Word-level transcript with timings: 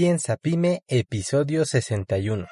Piensa 0.00 0.36
Pyme, 0.36 0.84
episodio 0.86 1.64
61. 1.64 2.46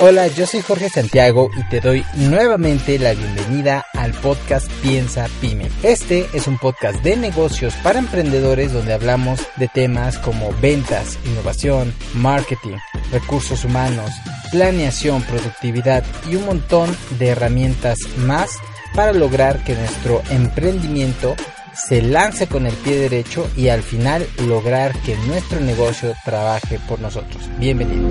Hola, 0.00 0.26
yo 0.28 0.46
soy 0.46 0.62
Jorge 0.62 0.88
Santiago 0.88 1.50
y 1.54 1.68
te 1.68 1.80
doy 1.80 2.02
nuevamente 2.14 2.98
la 2.98 3.12
bienvenida 3.12 3.84
al 3.92 4.12
podcast 4.12 4.70
Piensa 4.80 5.28
Pyme. 5.42 5.70
Este 5.82 6.26
es 6.32 6.46
un 6.46 6.56
podcast 6.56 7.02
de 7.02 7.18
negocios 7.18 7.74
para 7.82 7.98
emprendedores 7.98 8.72
donde 8.72 8.94
hablamos 8.94 9.46
de 9.56 9.68
temas 9.68 10.18
como 10.18 10.50
ventas, 10.62 11.18
innovación, 11.26 11.94
marketing, 12.14 12.76
recursos 13.12 13.66
humanos, 13.66 14.10
planeación, 14.54 15.20
productividad 15.22 16.04
y 16.30 16.36
un 16.36 16.46
montón 16.46 16.88
de 17.18 17.30
herramientas 17.30 17.98
más 18.18 18.60
para 18.94 19.12
lograr 19.12 19.64
que 19.64 19.74
nuestro 19.74 20.22
emprendimiento 20.30 21.34
se 21.72 22.00
lance 22.00 22.46
con 22.46 22.64
el 22.64 22.72
pie 22.74 23.00
derecho 23.00 23.50
y 23.56 23.66
al 23.66 23.82
final 23.82 24.24
lograr 24.46 24.92
que 25.00 25.16
nuestro 25.26 25.58
negocio 25.58 26.14
trabaje 26.24 26.78
por 26.88 27.00
nosotros. 27.00 27.42
Bienvenido. 27.58 28.10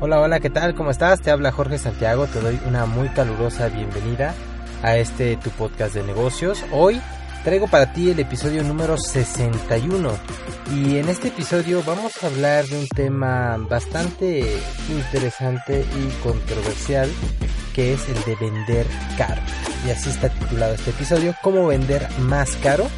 Hola, 0.00 0.20
hola, 0.20 0.40
¿qué 0.40 0.48
tal? 0.48 0.74
¿Cómo 0.74 0.90
estás? 0.90 1.20
Te 1.20 1.30
habla 1.30 1.52
Jorge 1.52 1.76
Santiago, 1.76 2.26
te 2.28 2.40
doy 2.40 2.58
una 2.66 2.86
muy 2.86 3.10
calurosa 3.10 3.68
bienvenida 3.68 4.34
a 4.82 4.96
este 4.96 5.36
tu 5.36 5.50
podcast 5.50 5.94
de 5.94 6.02
negocios. 6.02 6.64
Hoy 6.72 6.98
traigo 7.44 7.66
para 7.66 7.92
ti 7.92 8.10
el 8.10 8.20
episodio 8.20 8.62
número 8.62 8.96
61 8.96 10.12
y 10.74 10.98
en 10.98 11.08
este 11.08 11.28
episodio 11.28 11.82
vamos 11.84 12.12
a 12.22 12.26
hablar 12.26 12.64
de 12.66 12.78
un 12.78 12.88
tema 12.88 13.56
bastante 13.68 14.58
interesante 14.88 15.84
y 15.98 16.22
controversial 16.22 17.10
que 17.74 17.94
es 17.94 18.08
el 18.08 18.22
de 18.24 18.36
vender 18.36 18.86
caro. 19.16 19.40
Y 19.86 19.90
así 19.90 20.10
está 20.10 20.28
titulado 20.28 20.74
este 20.74 20.90
episodio, 20.90 21.34
cómo 21.42 21.66
vender 21.66 22.06
más 22.20 22.52
caro 22.62 22.88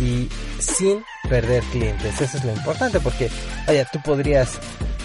y 0.00 0.28
sin 0.58 1.04
perder 1.28 1.62
clientes. 1.64 2.20
Eso 2.20 2.38
es 2.38 2.44
lo 2.44 2.52
importante 2.52 3.00
porque, 3.00 3.30
vaya, 3.66 3.84
tú 3.84 4.00
podrías 4.02 4.58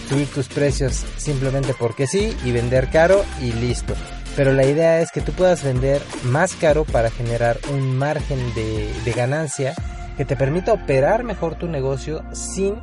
subir 0.08 0.28
tus 0.28 0.48
precios 0.48 1.06
simplemente 1.18 1.76
porque 1.78 2.08
sí 2.08 2.36
y 2.44 2.52
vender 2.52 2.90
caro 2.90 3.24
y 3.42 3.52
listo. 3.52 3.94
Pero 4.40 4.54
la 4.54 4.66
idea 4.66 5.02
es 5.02 5.12
que 5.12 5.20
tú 5.20 5.34
puedas 5.34 5.66
vender 5.66 6.02
más 6.24 6.56
caro 6.56 6.86
para 6.86 7.12
generar 7.12 7.60
un 7.74 7.98
margen 7.98 8.40
de, 8.56 9.12
ganancia 9.14 9.76
que 10.16 10.24
te 10.24 10.38
permita 10.38 10.72
operar 10.72 11.26
mejor 11.26 11.56
tu 11.56 11.68
negocio 11.68 12.24
sin 12.32 12.76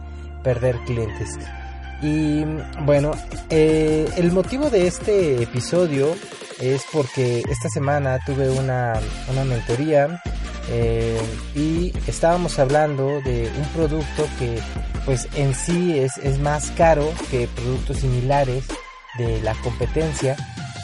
perder 0.45 0.77
clientes. 0.85 1.39
Y 2.03 2.45
bueno, 2.83 3.13
eh, 3.49 4.07
el 4.19 4.33
motivo 4.33 4.69
de 4.69 4.87
este 4.87 5.43
episodio 5.43 6.15
es 6.61 6.85
porque 6.93 7.43
esta 7.49 7.71
semana 7.71 8.19
tuve 8.27 8.51
una, 8.51 9.01
una 9.33 9.45
mentoría 9.45 10.23
eh, 10.69 11.19
y 11.55 11.95
estábamos 12.07 12.59
hablando 12.59 13.23
de 13.23 13.51
un 13.57 13.65
producto 13.75 14.29
que 14.39 14.61
pues 15.07 15.27
en 15.35 15.55
sí 15.55 15.99
es, 15.99 16.19
es 16.19 16.39
más 16.39 16.71
caro 16.73 17.11
que 17.31 17.49
productos 17.49 17.97
similares 18.01 18.67
de 19.17 19.41
la 19.41 19.55
competencia. 19.63 20.37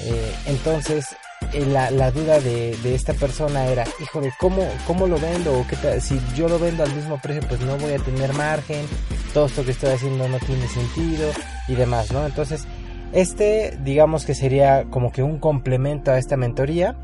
Eh, 0.05 0.35
entonces 0.47 1.07
eh, 1.53 1.67
la, 1.67 1.91
la, 1.91 2.11
duda 2.11 2.41
de, 2.41 2.77
de, 2.83 2.95
esta 2.95 3.13
persona 3.15 3.67
era, 3.67 3.85
híjole, 4.01 4.33
¿cómo, 4.39 4.67
cómo 4.87 5.07
lo 5.07 5.19
vendo? 5.19 5.53
¿O 5.53 5.67
qué 5.67 6.01
si 6.01 6.21
yo 6.35 6.49
lo 6.49 6.59
vendo 6.59 6.83
al 6.83 6.95
mismo 6.95 7.19
precio, 7.21 7.43
pues 7.49 7.61
no 7.61 7.77
voy 7.77 7.93
a 7.93 7.99
tener 7.99 8.33
margen, 8.33 8.87
todo 9.35 9.47
esto 9.47 9.65
que 9.65 9.73
estoy 9.73 9.91
haciendo 9.91 10.29
no 10.29 10.39
tiene 10.39 10.67
sentido 10.69 11.31
y 11.69 11.75
demás, 11.75 12.11
¿no? 12.11 12.25
Entonces, 12.25 12.67
este 13.13 13.79
digamos 13.85 14.25
que 14.25 14.35
sería 14.35 14.85
como 14.91 15.13
que 15.13 15.23
un 15.23 15.39
complemento 15.39 16.11
a 16.11 16.19
esta 16.19 16.37
mentoría. 16.37 16.97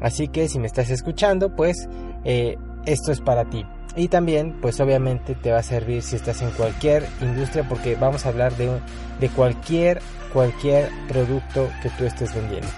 Así 0.00 0.28
que 0.28 0.48
si 0.48 0.58
me 0.58 0.66
estás 0.66 0.90
escuchando, 0.90 1.56
pues 1.56 1.88
eh, 2.24 2.56
esto 2.84 3.10
es 3.10 3.20
para 3.20 3.48
ti. 3.48 3.64
Y 3.96 4.08
también, 4.08 4.58
pues 4.60 4.80
obviamente 4.80 5.34
te 5.34 5.52
va 5.52 5.58
a 5.58 5.62
servir 5.62 6.02
si 6.02 6.16
estás 6.16 6.42
en 6.42 6.50
cualquier 6.50 7.06
industria 7.20 7.66
porque 7.68 7.94
vamos 7.94 8.26
a 8.26 8.30
hablar 8.30 8.56
de, 8.56 8.70
de 9.20 9.28
cualquier, 9.28 10.00
cualquier 10.32 10.90
producto 11.06 11.68
que 11.82 11.90
tú 11.90 12.04
estés 12.04 12.34
vendiendo. 12.34 12.68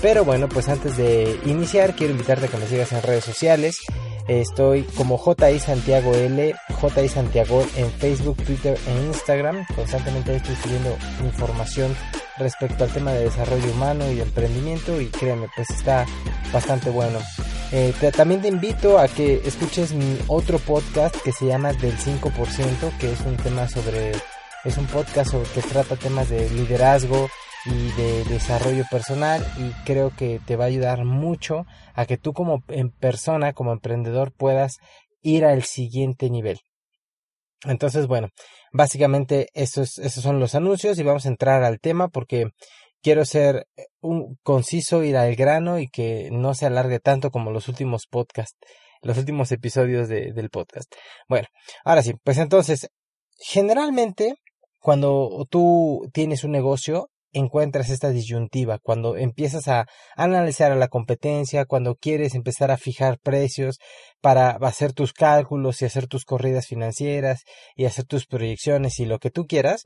Pero 0.00 0.24
bueno, 0.24 0.48
pues 0.48 0.68
antes 0.68 0.96
de 0.96 1.38
iniciar, 1.44 1.94
quiero 1.94 2.12
invitarte 2.12 2.46
a 2.46 2.48
que 2.48 2.56
me 2.56 2.66
sigas 2.66 2.92
en 2.92 3.02
redes 3.02 3.24
sociales. 3.24 3.80
Estoy 4.28 4.84
como 4.96 5.18
JI 5.18 5.58
Santiago 5.58 6.14
L, 6.14 6.54
JI 6.80 7.08
Santiago 7.08 7.66
en 7.76 7.90
Facebook, 7.90 8.36
Twitter 8.44 8.78
e 8.86 9.06
Instagram. 9.06 9.66
Constantemente 9.74 10.36
estoy 10.36 10.54
subiendo 10.54 10.96
información 11.24 11.96
respecto 12.40 12.84
al 12.84 12.92
tema 12.92 13.12
de 13.12 13.24
desarrollo 13.24 13.70
humano 13.72 14.10
y 14.10 14.20
emprendimiento 14.20 15.00
y 15.00 15.06
créeme, 15.06 15.48
pues 15.54 15.70
está 15.70 16.06
bastante 16.52 16.90
bueno. 16.90 17.20
Eh, 17.72 17.94
también 18.16 18.42
te 18.42 18.48
invito 18.48 18.98
a 18.98 19.06
que 19.06 19.40
escuches 19.44 19.92
mi 19.92 20.18
otro 20.26 20.58
podcast 20.58 21.14
que 21.22 21.30
se 21.30 21.46
llama 21.46 21.72
Del 21.72 21.96
5%, 21.96 22.98
que 22.98 23.12
es 23.12 23.20
un 23.20 23.36
tema 23.36 23.68
sobre, 23.68 24.12
es 24.64 24.76
un 24.76 24.86
podcast 24.86 25.34
que 25.54 25.62
trata 25.62 25.94
temas 25.94 26.28
de 26.28 26.50
liderazgo 26.50 27.28
y 27.66 27.92
de 27.92 28.24
desarrollo 28.24 28.84
personal 28.90 29.46
y 29.58 29.70
creo 29.84 30.10
que 30.16 30.40
te 30.44 30.56
va 30.56 30.64
a 30.64 30.68
ayudar 30.68 31.04
mucho 31.04 31.66
a 31.94 32.06
que 32.06 32.16
tú 32.16 32.32
como 32.32 32.64
en 32.68 32.90
persona, 32.90 33.52
como 33.52 33.72
emprendedor 33.72 34.32
puedas 34.32 34.78
ir 35.22 35.44
al 35.44 35.62
siguiente 35.62 36.30
nivel. 36.30 36.60
Entonces, 37.64 38.06
bueno, 38.06 38.28
básicamente 38.72 39.48
esos, 39.54 39.90
son 39.90 40.40
los 40.40 40.54
anuncios 40.54 40.98
y 40.98 41.02
vamos 41.02 41.26
a 41.26 41.28
entrar 41.28 41.62
al 41.62 41.80
tema 41.80 42.08
porque 42.08 42.46
quiero 43.02 43.24
ser 43.24 43.66
eh, 43.76 43.86
un 44.00 44.36
conciso, 44.42 45.02
ir 45.04 45.16
al 45.16 45.34
grano 45.36 45.78
y 45.78 45.88
que 45.88 46.28
no 46.30 46.54
se 46.54 46.66
alargue 46.66 47.00
tanto 47.00 47.30
como 47.30 47.50
los 47.50 47.68
últimos 47.68 48.06
podcasts, 48.06 48.58
los 49.02 49.18
últimos 49.18 49.52
episodios 49.52 50.08
de, 50.08 50.32
del 50.32 50.50
podcast. 50.50 50.92
Bueno, 51.28 51.48
ahora 51.84 52.02
sí, 52.02 52.14
pues 52.24 52.38
entonces, 52.38 52.88
generalmente 53.38 54.34
cuando 54.78 55.46
tú 55.50 56.08
tienes 56.12 56.42
un 56.44 56.52
negocio, 56.52 57.10
encuentras 57.32 57.90
esta 57.90 58.10
disyuntiva, 58.10 58.78
cuando 58.78 59.16
empiezas 59.16 59.68
a 59.68 59.86
analizar 60.16 60.72
a 60.72 60.76
la 60.76 60.88
competencia, 60.88 61.64
cuando 61.64 61.94
quieres 61.94 62.34
empezar 62.34 62.70
a 62.70 62.76
fijar 62.76 63.18
precios 63.18 63.78
para 64.20 64.50
hacer 64.50 64.92
tus 64.92 65.12
cálculos 65.12 65.80
y 65.80 65.84
hacer 65.84 66.06
tus 66.06 66.24
corridas 66.24 66.66
financieras 66.66 67.42
y 67.76 67.84
hacer 67.84 68.04
tus 68.04 68.26
proyecciones 68.26 68.98
y 69.00 69.06
lo 69.06 69.18
que 69.18 69.30
tú 69.30 69.46
quieras, 69.46 69.84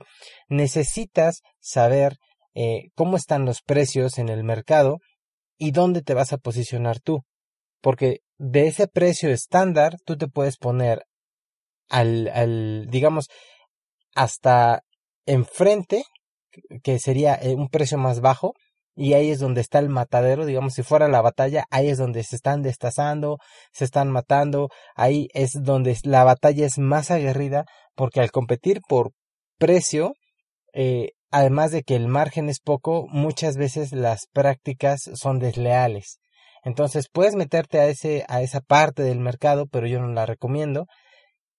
necesitas 0.49 1.43
saber 1.61 2.17
eh, 2.55 2.91
cómo 2.95 3.17
están 3.17 3.45
los 3.45 3.63
precios 3.63 4.19
en 4.19 4.29
el 4.29 4.45
mercado 4.45 4.99
y 5.59 5.71
dónde 5.73 6.03
te 6.03 6.15
vas 6.15 6.33
a 6.33 6.39
posicionar 6.39 7.01
tú. 7.01 7.23
Porque 7.81 8.21
de 8.39 8.67
ese 8.67 8.89
precio 8.89 9.31
estándar 9.31 9.97
tú 10.05 10.17
te 10.17 10.29
puedes 10.29 10.57
poner 10.57 11.05
al, 11.89 12.29
al 12.29 12.87
digamos, 12.89 13.29
hasta 14.15 14.83
enfrente, 15.27 16.05
que 16.83 16.99
sería 16.99 17.35
eh, 17.35 17.55
un 17.55 17.69
precio 17.69 17.99
más 17.99 18.21
bajo, 18.21 18.55
y 18.97 19.15
ahí 19.15 19.31
es 19.31 19.41
donde 19.41 19.61
está 19.61 19.81
el 19.81 19.89
matadero, 19.89 20.47
digamos, 20.47 20.75
si 20.75 20.83
fuera 20.83 21.09
la 21.09 21.21
batalla, 21.21 21.67
ahí 21.71 21.89
es 21.89 21.99
donde 21.99 22.23
se 22.23 22.37
están 22.37 22.63
destazando, 22.63 23.39
se 23.73 23.85
están 23.85 24.11
matando, 24.11 24.69
ahí 24.95 25.29
es 25.35 25.51
donde 25.53 25.97
la 26.05 26.23
batalla 26.25 26.65
es 26.65 26.79
más 26.79 27.11
aguerrida, 27.11 27.65
porque 27.97 28.21
al 28.21 28.31
competir 28.31 28.81
por 28.89 29.11
precio, 29.59 30.15
eh, 30.73 31.11
además 31.31 31.73
de 31.73 31.83
que 31.83 31.97
el 31.97 32.07
margen 32.09 32.49
es 32.49 32.61
poco, 32.61 33.07
muchas 33.09 33.57
veces 33.57 33.93
las 33.93 34.27
prácticas 34.33 35.11
son 35.15 35.41
desleales. 35.41 36.21
Entonces 36.65 37.09
puedes 37.13 37.35
meterte 37.35 37.79
a 37.81 37.89
ese 37.89 38.25
a 38.29 38.41
esa 38.43 38.61
parte 38.61 39.03
del 39.03 39.21
mercado, 39.21 39.67
pero 39.67 39.87
yo 39.87 40.01
no 40.01 40.09
la 40.09 40.27
recomiendo. 40.27 40.87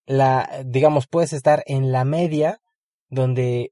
La 0.05 0.49
digamos 0.65 1.07
puedes 1.07 1.33
estar 1.33 1.63
en 1.67 1.91
la 1.91 2.05
media 2.05 2.59
donde 3.09 3.71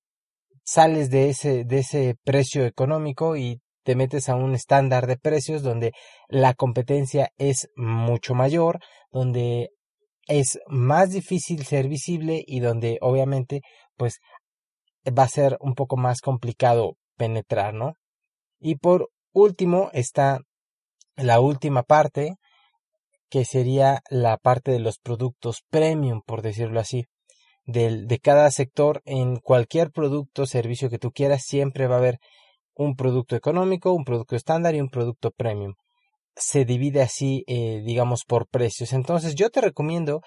sales 0.64 1.10
de 1.10 1.30
ese 1.30 1.66
de 1.66 1.80
ese 1.80 2.16
precio 2.24 2.66
económico 2.66 3.36
y 3.36 3.62
te 3.84 3.96
metes 3.96 4.30
a 4.30 4.36
un 4.36 4.56
estándar 4.56 5.08
de 5.08 5.18
precios 5.18 5.62
donde 5.62 5.92
la 6.30 6.54
competencia 6.54 7.30
es 7.38 7.70
mucho 7.76 8.34
mayor, 8.34 8.80
donde 9.12 9.70
es 10.28 10.60
más 10.68 11.12
difícil 11.12 11.66
ser 11.66 11.90
visible 11.90 12.44
y 12.48 12.62
donde 12.62 12.98
obviamente 13.02 13.62
pues 13.98 14.20
va 15.08 15.24
a 15.24 15.28
ser 15.28 15.58
un 15.60 15.76
poco 15.76 15.98
más 15.98 16.22
complicado 16.22 16.96
penetrar, 17.18 17.74
¿no? 17.74 17.96
Y 18.60 18.76
por 18.76 19.10
último 19.34 19.90
está 19.94 20.40
la 21.16 21.40
última 21.40 21.84
parte, 21.84 22.36
que 23.30 23.46
sería 23.46 24.02
la 24.10 24.38
parte 24.38 24.72
de 24.72 24.80
los 24.80 25.00
productos 25.00 25.64
premium, 25.70 26.22
por 26.26 26.42
decirlo 26.42 26.80
así. 26.80 27.06
Del, 27.66 28.08
de 28.08 28.20
cada 28.20 28.52
sector, 28.52 29.02
en 29.06 29.38
cualquier 29.38 29.92
producto 29.92 30.44
o 30.44 30.46
servicio 30.46 30.90
que 30.90 31.00
tú 31.00 31.12
quieras, 31.12 31.44
siempre 31.44 31.88
va 31.88 31.96
a 31.96 32.00
haber 32.00 32.20
un 32.76 32.96
producto 32.96 33.36
económico, 33.36 33.94
un 33.94 34.04
producto 34.04 34.36
estándar 34.36 34.76
y 34.76 34.82
un 34.82 34.90
producto 34.90 35.32
premium. 35.32 35.76
Se 36.36 36.66
divide 36.66 37.02
así, 37.02 37.44
eh, 37.48 37.82
digamos, 37.86 38.26
por 38.26 38.48
precios. 38.48 38.94
Entonces 38.94 39.36
yo 39.36 39.50
te 39.50 39.62
recomiendo 39.62 40.22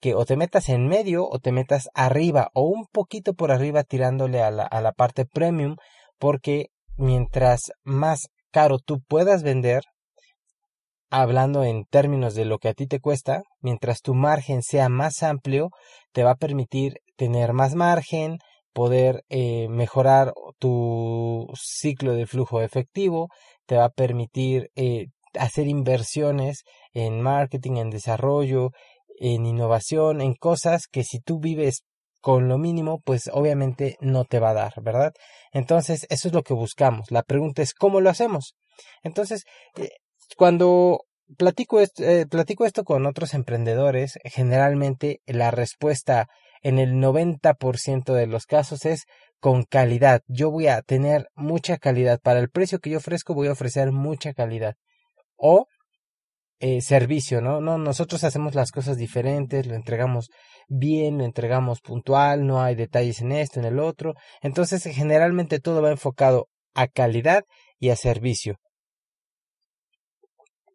que 0.00 0.14
o 0.14 0.24
te 0.24 0.36
metas 0.36 0.68
en 0.68 0.88
medio 0.88 1.28
o 1.28 1.38
te 1.38 1.52
metas 1.52 1.88
arriba 1.94 2.50
o 2.54 2.62
un 2.62 2.86
poquito 2.92 3.34
por 3.34 3.52
arriba 3.52 3.84
tirándole 3.84 4.42
a 4.42 4.50
la, 4.50 4.64
a 4.64 4.80
la 4.80 4.92
parte 4.92 5.24
premium 5.24 5.76
porque 6.18 6.66
mientras 6.96 7.72
más 7.84 8.28
caro 8.50 8.78
tú 8.78 9.00
puedas 9.00 9.42
vender, 9.44 9.84
hablando 11.12 11.62
en 11.62 11.84
términos 11.84 12.34
de 12.34 12.46
lo 12.46 12.58
que 12.58 12.68
a 12.68 12.74
ti 12.74 12.86
te 12.86 12.98
cuesta, 12.98 13.42
mientras 13.60 14.00
tu 14.00 14.14
margen 14.14 14.62
sea 14.62 14.88
más 14.88 15.22
amplio, 15.22 15.68
te 16.12 16.24
va 16.24 16.32
a 16.32 16.36
permitir 16.36 17.00
tener 17.16 17.52
más 17.52 17.74
margen, 17.74 18.38
poder 18.72 19.22
eh, 19.28 19.68
mejorar 19.68 20.32
tu 20.58 21.48
ciclo 21.54 22.14
de 22.14 22.26
flujo 22.26 22.62
efectivo, 22.62 23.28
te 23.66 23.76
va 23.76 23.84
a 23.84 23.90
permitir 23.90 24.70
eh, 24.74 25.08
hacer 25.38 25.66
inversiones 25.66 26.62
en 26.94 27.20
marketing, 27.20 27.76
en 27.76 27.90
desarrollo, 27.90 28.70
en 29.20 29.44
innovación, 29.44 30.22
en 30.22 30.34
cosas 30.34 30.86
que 30.90 31.04
si 31.04 31.20
tú 31.20 31.40
vives 31.40 31.82
con 32.22 32.48
lo 32.48 32.56
mínimo, 32.56 33.00
pues 33.04 33.28
obviamente 33.30 33.96
no 34.00 34.24
te 34.24 34.38
va 34.38 34.50
a 34.50 34.54
dar, 34.54 34.72
¿verdad? 34.80 35.12
Entonces, 35.52 36.06
eso 36.08 36.28
es 36.28 36.34
lo 36.34 36.42
que 36.42 36.54
buscamos. 36.54 37.10
La 37.10 37.22
pregunta 37.22 37.60
es, 37.60 37.74
¿cómo 37.74 38.00
lo 38.00 38.08
hacemos? 38.08 38.54
Entonces, 39.02 39.44
eh, 39.76 39.90
cuando 40.36 41.04
platico 41.36 41.80
esto, 41.80 42.02
platico 42.30 42.66
esto 42.66 42.84
con 42.84 43.06
otros 43.06 43.34
emprendedores, 43.34 44.18
generalmente 44.24 45.20
la 45.26 45.50
respuesta 45.50 46.28
en 46.62 46.78
el 46.78 46.94
90% 46.94 48.14
de 48.14 48.26
los 48.26 48.46
casos 48.46 48.84
es 48.84 49.04
con 49.40 49.64
calidad. 49.64 50.22
Yo 50.28 50.50
voy 50.50 50.68
a 50.68 50.82
tener 50.82 51.26
mucha 51.34 51.76
calidad. 51.78 52.20
Para 52.20 52.38
el 52.38 52.50
precio 52.50 52.78
que 52.78 52.90
yo 52.90 52.98
ofrezco 52.98 53.34
voy 53.34 53.48
a 53.48 53.52
ofrecer 53.52 53.90
mucha 53.90 54.32
calidad. 54.32 54.74
O 55.36 55.66
eh, 56.60 56.80
servicio, 56.80 57.40
¿no? 57.40 57.60
No, 57.60 57.76
nosotros 57.76 58.22
hacemos 58.22 58.54
las 58.54 58.70
cosas 58.70 58.96
diferentes, 58.96 59.66
lo 59.66 59.74
entregamos 59.74 60.30
bien, 60.68 61.18
lo 61.18 61.24
entregamos 61.24 61.80
puntual, 61.80 62.46
no 62.46 62.62
hay 62.62 62.76
detalles 62.76 63.20
en 63.20 63.32
esto, 63.32 63.58
en 63.58 63.66
el 63.66 63.80
otro. 63.80 64.14
Entonces, 64.42 64.84
generalmente 64.84 65.58
todo 65.58 65.82
va 65.82 65.90
enfocado 65.90 66.46
a 66.74 66.86
calidad 66.86 67.42
y 67.80 67.90
a 67.90 67.96
servicio. 67.96 68.58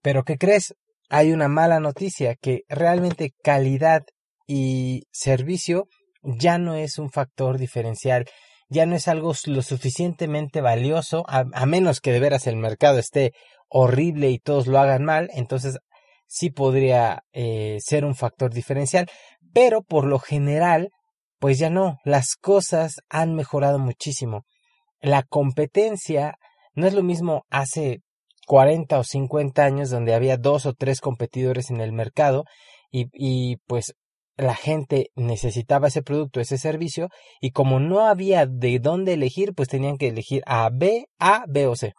Pero 0.01 0.23
¿qué 0.23 0.37
crees? 0.37 0.75
Hay 1.09 1.31
una 1.31 1.47
mala 1.47 1.79
noticia 1.79 2.35
que 2.35 2.61
realmente 2.67 3.33
calidad 3.43 4.03
y 4.45 5.03
servicio 5.11 5.87
ya 6.21 6.57
no 6.57 6.75
es 6.75 6.97
un 6.97 7.09
factor 7.09 7.57
diferencial, 7.57 8.25
ya 8.69 8.85
no 8.85 8.95
es 8.95 9.07
algo 9.07 9.33
lo 9.45 9.61
suficientemente 9.61 10.61
valioso, 10.61 11.23
a, 11.27 11.65
menos 11.65 12.01
que 12.01 12.11
de 12.11 12.19
veras 12.19 12.47
el 12.47 12.57
mercado 12.57 12.99
esté 12.99 13.31
horrible 13.69 14.29
y 14.29 14.39
todos 14.39 14.67
lo 14.67 14.79
hagan 14.79 15.03
mal, 15.03 15.29
entonces 15.33 15.77
sí 16.27 16.49
podría 16.49 17.23
eh, 17.31 17.77
ser 17.79 18.03
un 18.03 18.15
factor 18.15 18.53
diferencial, 18.53 19.09
pero 19.53 19.81
por 19.81 20.05
lo 20.05 20.19
general, 20.19 20.89
pues 21.39 21.59
ya 21.59 21.69
no, 21.69 21.97
las 22.03 22.35
cosas 22.35 22.95
han 23.09 23.33
mejorado 23.35 23.79
muchísimo. 23.79 24.45
La 24.99 25.23
competencia 25.23 26.35
no 26.73 26.87
es 26.87 26.93
lo 26.93 27.03
mismo 27.03 27.45
hace 27.49 28.01
40 28.47 28.97
o 28.97 29.03
50 29.03 29.63
años 29.63 29.89
donde 29.89 30.15
había 30.15 30.37
dos 30.37 30.65
o 30.65 30.73
tres 30.73 31.01
competidores 31.01 31.69
en 31.69 31.81
el 31.81 31.91
mercado 31.91 32.45
y, 32.89 33.07
y 33.11 33.57
pues 33.67 33.93
la 34.37 34.55
gente 34.55 35.09
necesitaba 35.15 35.89
ese 35.89 36.01
producto, 36.01 36.39
ese 36.39 36.57
servicio, 36.57 37.09
y 37.41 37.51
como 37.51 37.79
no 37.79 38.07
había 38.07 38.45
de 38.45 38.79
dónde 38.79 39.13
elegir, 39.13 39.53
pues 39.53 39.67
tenían 39.67 39.97
que 39.97 40.07
elegir 40.07 40.43
a 40.45 40.69
B, 40.71 41.07
A, 41.19 41.43
B 41.49 41.67
o 41.67 41.75
C. 41.75 41.93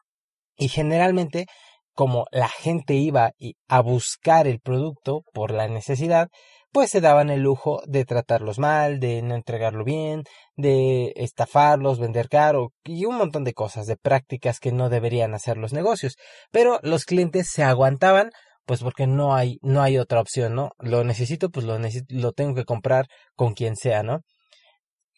Y 0.56 0.68
generalmente, 0.68 1.46
como 1.94 2.26
la 2.30 2.48
gente 2.48 2.94
iba 2.94 3.32
a 3.68 3.80
buscar 3.80 4.46
el 4.46 4.60
producto 4.60 5.22
por 5.34 5.50
la 5.50 5.68
necesidad, 5.68 6.28
pues 6.72 6.90
se 6.90 7.00
daban 7.00 7.30
el 7.30 7.40
lujo 7.40 7.82
de 7.86 8.04
tratarlos 8.04 8.58
mal, 8.58 9.00
de 9.00 9.22
no 9.22 9.34
entregarlo 9.34 9.84
bien, 9.84 10.24
de 10.56 11.12
estafarlos, 11.16 11.98
vender 11.98 12.28
caro 12.28 12.72
y 12.84 13.04
un 13.04 13.16
montón 13.16 13.44
de 13.44 13.54
cosas, 13.54 13.86
de 13.86 13.96
prácticas 13.96 14.60
que 14.60 14.72
no 14.72 14.88
deberían 14.88 15.34
hacer 15.34 15.56
los 15.56 15.72
negocios. 15.72 16.16
Pero 16.50 16.78
los 16.82 17.04
clientes 17.04 17.48
se 17.50 17.62
aguantaban 17.62 18.30
pues 18.68 18.82
porque 18.82 19.06
no 19.06 19.34
hay, 19.34 19.58
no 19.62 19.80
hay 19.80 19.96
otra 19.96 20.20
opción, 20.20 20.54
¿no? 20.54 20.72
Lo 20.78 21.02
necesito, 21.02 21.48
pues 21.48 21.64
lo 21.64 21.78
necesito, 21.78 22.14
lo 22.14 22.32
tengo 22.32 22.54
que 22.54 22.66
comprar 22.66 23.06
con 23.34 23.54
quien 23.54 23.76
sea, 23.76 24.02
¿no? 24.02 24.20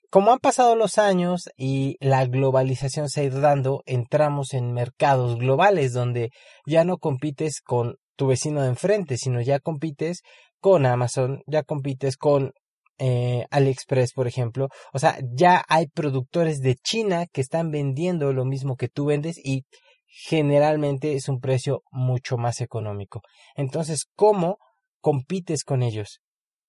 Como 0.08 0.32
han 0.32 0.38
pasado 0.38 0.76
los 0.76 0.98
años 0.98 1.50
y 1.56 1.96
la 2.00 2.26
globalización 2.26 3.08
se 3.08 3.20
ha 3.20 3.24
ido 3.24 3.40
dando, 3.40 3.82
entramos 3.86 4.54
en 4.54 4.72
mercados 4.72 5.36
globales 5.36 5.92
donde 5.92 6.30
ya 6.64 6.84
no 6.84 6.98
compites 6.98 7.60
con 7.60 7.96
tu 8.14 8.28
vecino 8.28 8.62
de 8.62 8.68
enfrente, 8.68 9.16
sino 9.16 9.40
ya 9.40 9.58
compites 9.58 10.22
con 10.60 10.86
Amazon, 10.86 11.42
ya 11.46 11.62
compites 11.62 12.16
con 12.16 12.52
eh, 12.98 13.46
AliExpress, 13.50 14.12
por 14.12 14.26
ejemplo. 14.26 14.68
O 14.92 14.98
sea, 14.98 15.18
ya 15.32 15.64
hay 15.68 15.86
productores 15.86 16.60
de 16.60 16.76
China 16.76 17.26
que 17.32 17.40
están 17.40 17.70
vendiendo 17.70 18.32
lo 18.32 18.44
mismo 18.44 18.76
que 18.76 18.88
tú 18.88 19.06
vendes 19.06 19.38
y 19.42 19.64
generalmente 20.06 21.14
es 21.14 21.28
un 21.28 21.40
precio 21.40 21.82
mucho 21.90 22.36
más 22.36 22.60
económico. 22.60 23.22
Entonces, 23.56 24.06
¿cómo 24.14 24.58
compites 25.00 25.64
con 25.64 25.82
ellos? 25.82 26.20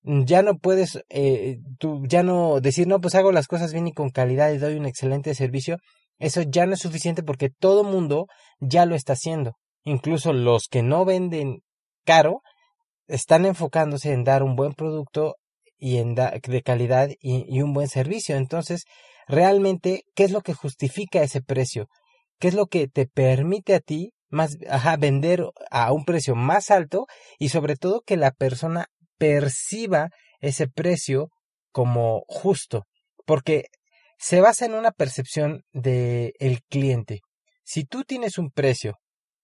Ya 0.04 0.42
no 0.42 0.58
puedes, 0.58 1.04
eh, 1.10 1.58
tú 1.78 2.04
ya 2.08 2.24
no 2.24 2.60
decir, 2.62 2.88
no, 2.88 3.02
pues 3.02 3.14
hago 3.16 3.32
las 3.32 3.48
cosas 3.48 3.74
bien 3.74 3.88
y 3.88 3.94
con 3.94 4.10
calidad 4.10 4.52
y 4.52 4.58
doy 4.58 4.76
un 4.76 4.86
excelente 4.86 5.36
servicio. 5.36 5.78
Eso 6.18 6.44
ya 6.44 6.66
no 6.66 6.74
es 6.74 6.80
suficiente 6.80 7.24
porque 7.24 7.50
todo 7.50 7.84
mundo 7.84 8.28
ya 8.60 8.86
lo 8.86 8.96
está 8.96 9.14
haciendo. 9.14 9.58
Incluso 9.84 10.34
los 10.34 10.68
que 10.70 10.82
no 10.82 11.04
venden 11.04 11.62
caro 12.06 12.42
están 13.12 13.46
enfocándose 13.46 14.14
en 14.14 14.24
dar 14.24 14.42
un 14.42 14.56
buen 14.56 14.74
producto 14.74 15.36
y 15.78 15.98
en 15.98 16.16
de 16.16 16.62
calidad 16.64 17.10
y, 17.20 17.62
un 17.62 17.74
buen 17.74 17.88
servicio. 17.88 18.38
Entonces, 18.38 18.86
realmente, 19.28 20.04
¿qué 20.16 20.24
es 20.24 20.32
lo 20.32 20.42
que 20.42 20.54
justifica 20.54 21.22
ese 21.22 21.42
precio? 21.42 21.88
¿Qué 22.40 22.48
es 22.48 22.54
lo 22.54 22.68
que 22.68 22.88
te 22.88 23.08
permite 23.08 23.76
a 23.76 23.80
ti 23.80 24.14
más, 24.30 24.58
ajá, 24.70 24.96
vender 24.96 25.44
a 25.70 25.92
un 25.92 26.06
precio 26.06 26.36
más 26.36 26.72
alto 26.72 27.06
y 27.38 27.50
sobre 27.50 27.76
todo 27.76 28.02
que 28.06 28.16
la 28.16 28.32
persona 28.32 28.88
perciba 29.18 30.10
ese 30.40 30.68
precio 30.68 31.30
como 31.72 32.24
justo? 32.28 32.86
Porque 33.26 33.66
se 34.18 34.40
basa 34.40 34.66
en 34.66 34.74
una 34.74 34.92
percepción 34.92 35.64
del 35.74 36.34
el 36.40 36.62
cliente. 36.70 37.22
Si 37.64 37.84
tú 37.84 38.04
tienes 38.04 38.38
un 38.38 38.52
precio, 38.52 38.98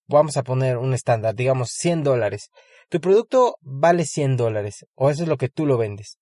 vamos 0.08 0.36
a 0.36 0.42
poner 0.42 0.78
un 0.78 0.94
estándar, 0.94 1.34
digamos 1.34 1.70
100 1.70 2.02
dólares, 2.02 2.50
tu 2.88 3.00
producto 3.00 3.56
vale 3.60 4.04
100 4.04 4.36
dólares, 4.36 4.86
o 4.94 5.10
eso 5.10 5.22
es 5.22 5.28
lo 5.28 5.36
que 5.36 5.48
tú 5.48 5.66
lo 5.66 5.76
vendes. 5.76 6.18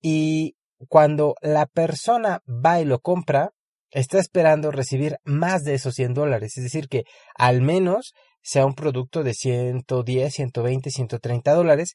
Y 0.00 0.54
cuando 0.88 1.34
la 1.42 1.66
persona 1.66 2.40
va 2.46 2.80
y 2.80 2.84
lo 2.84 3.00
compra, 3.00 3.50
está 3.90 4.18
esperando 4.18 4.70
recibir 4.70 5.16
más 5.24 5.62
de 5.64 5.74
esos 5.74 5.94
100 5.94 6.14
dólares. 6.14 6.56
Es 6.56 6.64
decir, 6.64 6.88
que 6.88 7.04
al 7.34 7.60
menos 7.60 8.14
sea 8.42 8.66
un 8.66 8.74
producto 8.74 9.22
de 9.22 9.34
110, 9.34 10.32
120, 10.32 10.90
130 10.90 11.54
dólares 11.54 11.94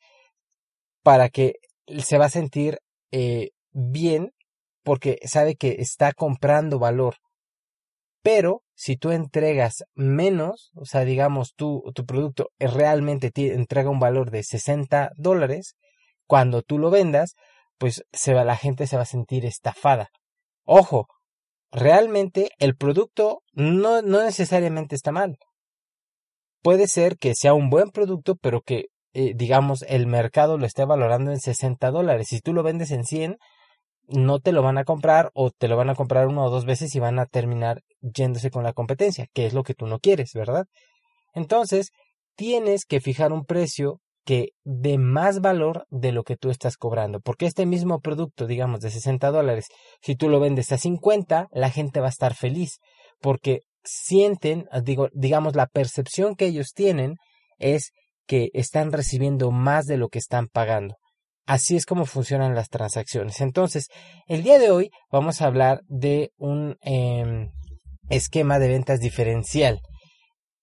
para 1.04 1.30
que 1.30 1.56
se 2.00 2.18
va 2.18 2.26
a 2.26 2.30
sentir 2.30 2.80
eh, 3.12 3.50
bien 3.72 4.32
porque 4.84 5.20
sabe 5.26 5.56
que 5.56 5.78
está 5.80 6.14
comprando 6.14 6.80
valor. 6.80 7.16
Pero 8.22 8.64
si 8.80 8.96
tú 8.96 9.10
entregas 9.10 9.84
menos, 9.96 10.70
o 10.76 10.86
sea, 10.86 11.04
digamos, 11.04 11.56
tu 11.56 11.82
producto 12.06 12.52
realmente 12.60 13.32
te 13.32 13.56
entrega 13.56 13.90
un 13.90 14.00
valor 14.00 14.30
de 14.30 14.44
60 14.44 15.10
dólares, 15.18 15.76
cuando 16.28 16.62
tú 16.62 16.78
lo 16.78 16.92
vendas, 16.92 17.34
pues 17.80 18.04
se 18.14 18.36
va, 18.36 18.44
la 18.44 18.56
gente 18.56 18.86
se 18.86 18.96
va 18.96 19.02
a 19.02 19.06
sentir 19.06 19.46
estafada. 19.46 20.10
Ojo, 20.64 21.08
realmente 21.72 22.52
el 22.60 22.78
producto 22.78 23.42
no, 23.52 24.04
no 24.04 24.24
necesariamente 24.24 24.96
está 24.96 25.12
mal. 25.12 25.40
Puede 26.62 26.88
ser 26.88 27.18
que 27.18 27.34
sea 27.34 27.56
un 27.56 27.72
buen 27.72 27.90
producto, 27.90 28.36
pero 28.36 28.62
que, 28.62 28.90
eh, 29.14 29.34
digamos, 29.36 29.86
el 29.88 30.06
mercado 30.06 30.60
lo 30.60 30.68
esté 30.68 30.86
valorando 30.86 31.32
en 31.32 31.40
60 31.40 31.90
dólares. 31.90 32.28
Si 32.30 32.42
tú 32.42 32.54
lo 32.54 32.62
vendes 32.62 32.92
en 32.92 33.06
100, 33.06 33.38
no 34.08 34.40
te 34.40 34.52
lo 34.52 34.62
van 34.62 34.78
a 34.78 34.86
comprar 34.86 35.32
o 35.34 35.52
te 35.52 35.68
lo 35.68 35.78
van 35.78 35.90
a 35.90 35.96
comprar 35.96 36.28
una 36.28 36.44
o 36.44 36.50
dos 36.50 36.66
veces 36.66 36.96
y 36.96 37.00
van 37.00 37.20
a 37.20 37.26
terminar 37.26 37.82
yéndose 38.02 38.50
con 38.50 38.64
la 38.64 38.74
competencia, 38.74 39.28
que 39.34 39.46
es 39.46 39.54
lo 39.54 39.64
que 39.64 39.74
tú 39.74 39.86
no 39.86 40.00
quieres, 40.00 40.32
¿verdad? 40.34 40.66
Entonces, 41.34 41.92
tienes 42.36 42.86
que 42.86 43.02
fijar 43.02 43.34
un 43.34 43.46
precio 43.46 44.00
que 44.28 44.50
dé 44.66 44.98
más 44.98 45.40
valor 45.40 45.86
de 45.90 46.12
lo 46.12 46.24
que 46.24 46.36
tú 46.36 46.50
estás 46.50 46.76
cobrando. 46.76 47.22
Porque 47.22 47.46
este 47.46 47.66
mismo 47.66 48.02
producto, 48.02 48.46
digamos, 48.46 48.82
de 48.82 48.92
60 48.92 49.32
dólares, 49.32 49.68
si 50.02 50.16
tú 50.16 50.28
lo 50.28 50.42
vendes 50.42 50.72
a 50.74 50.78
50, 50.78 51.48
la 51.52 51.70
gente 51.70 52.02
va 52.02 52.08
a 52.08 52.10
estar 52.10 52.36
feliz. 52.36 52.80
Porque 53.22 53.62
sienten, 53.86 54.68
digo, 54.84 55.08
digamos, 55.14 55.56
la 55.56 55.68
percepción 55.68 56.36
que 56.36 56.48
ellos 56.48 56.74
tienen 56.74 57.16
es 57.58 57.92
que 58.28 58.50
están 58.54 58.92
recibiendo 58.92 59.52
más 59.52 59.86
de 59.86 59.96
lo 59.96 60.10
que 60.10 60.20
están 60.20 60.48
pagando. 60.48 60.96
Así 61.48 61.76
es 61.76 61.86
como 61.86 62.06
funcionan 62.06 62.54
las 62.54 62.70
transacciones. 62.70 63.42
Entonces, 63.42 63.88
el 64.28 64.44
día 64.44 64.60
de 64.60 64.70
hoy 64.70 64.92
vamos 65.12 65.42
a 65.42 65.48
hablar 65.48 65.82
de 65.88 66.32
un 66.38 66.78
em, 66.82 67.50
esquema 68.10 68.60
de 68.60 68.68
ventas 68.68 69.00
diferencial. 69.00 69.80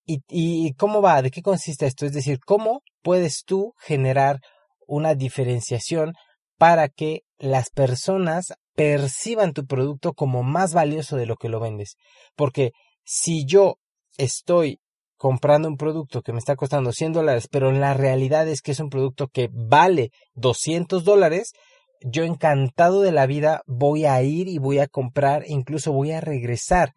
¿Y, 0.05 0.21
¿Y 0.29 0.73
cómo 0.75 1.01
va? 1.01 1.21
¿De 1.21 1.31
qué 1.31 1.41
consiste 1.41 1.85
esto? 1.85 2.05
Es 2.05 2.13
decir, 2.13 2.39
¿cómo 2.45 2.81
puedes 3.01 3.43
tú 3.43 3.73
generar 3.79 4.39
una 4.87 5.15
diferenciación 5.15 6.13
para 6.57 6.87
que 6.87 7.21
las 7.37 7.69
personas 7.69 8.53
perciban 8.75 9.53
tu 9.53 9.65
producto 9.65 10.13
como 10.13 10.43
más 10.43 10.73
valioso 10.73 11.15
de 11.15 11.25
lo 11.25 11.37
que 11.37 11.49
lo 11.49 11.59
vendes. 11.59 11.95
Porque 12.35 12.71
si 13.03 13.45
yo 13.45 13.77
estoy 14.17 14.79
comprando 15.25 15.67
un 15.67 15.75
producto 15.75 16.21
que 16.21 16.33
me 16.33 16.37
está 16.37 16.55
costando 16.55 16.91
100 16.91 17.13
dólares, 17.13 17.47
pero 17.49 17.71
la 17.71 17.95
realidad 17.95 18.47
es 18.47 18.61
que 18.61 18.73
es 18.73 18.79
un 18.79 18.91
producto 18.91 19.27
que 19.27 19.49
vale 19.51 20.11
200 20.35 21.03
dólares, 21.03 21.53
yo 22.01 22.25
encantado 22.25 23.01
de 23.01 23.11
la 23.11 23.25
vida 23.25 23.63
voy 23.65 24.05
a 24.05 24.21
ir 24.21 24.47
y 24.47 24.59
voy 24.59 24.77
a 24.77 24.85
comprar, 24.85 25.41
incluso 25.47 25.91
voy 25.91 26.11
a 26.11 26.21
regresar. 26.21 26.93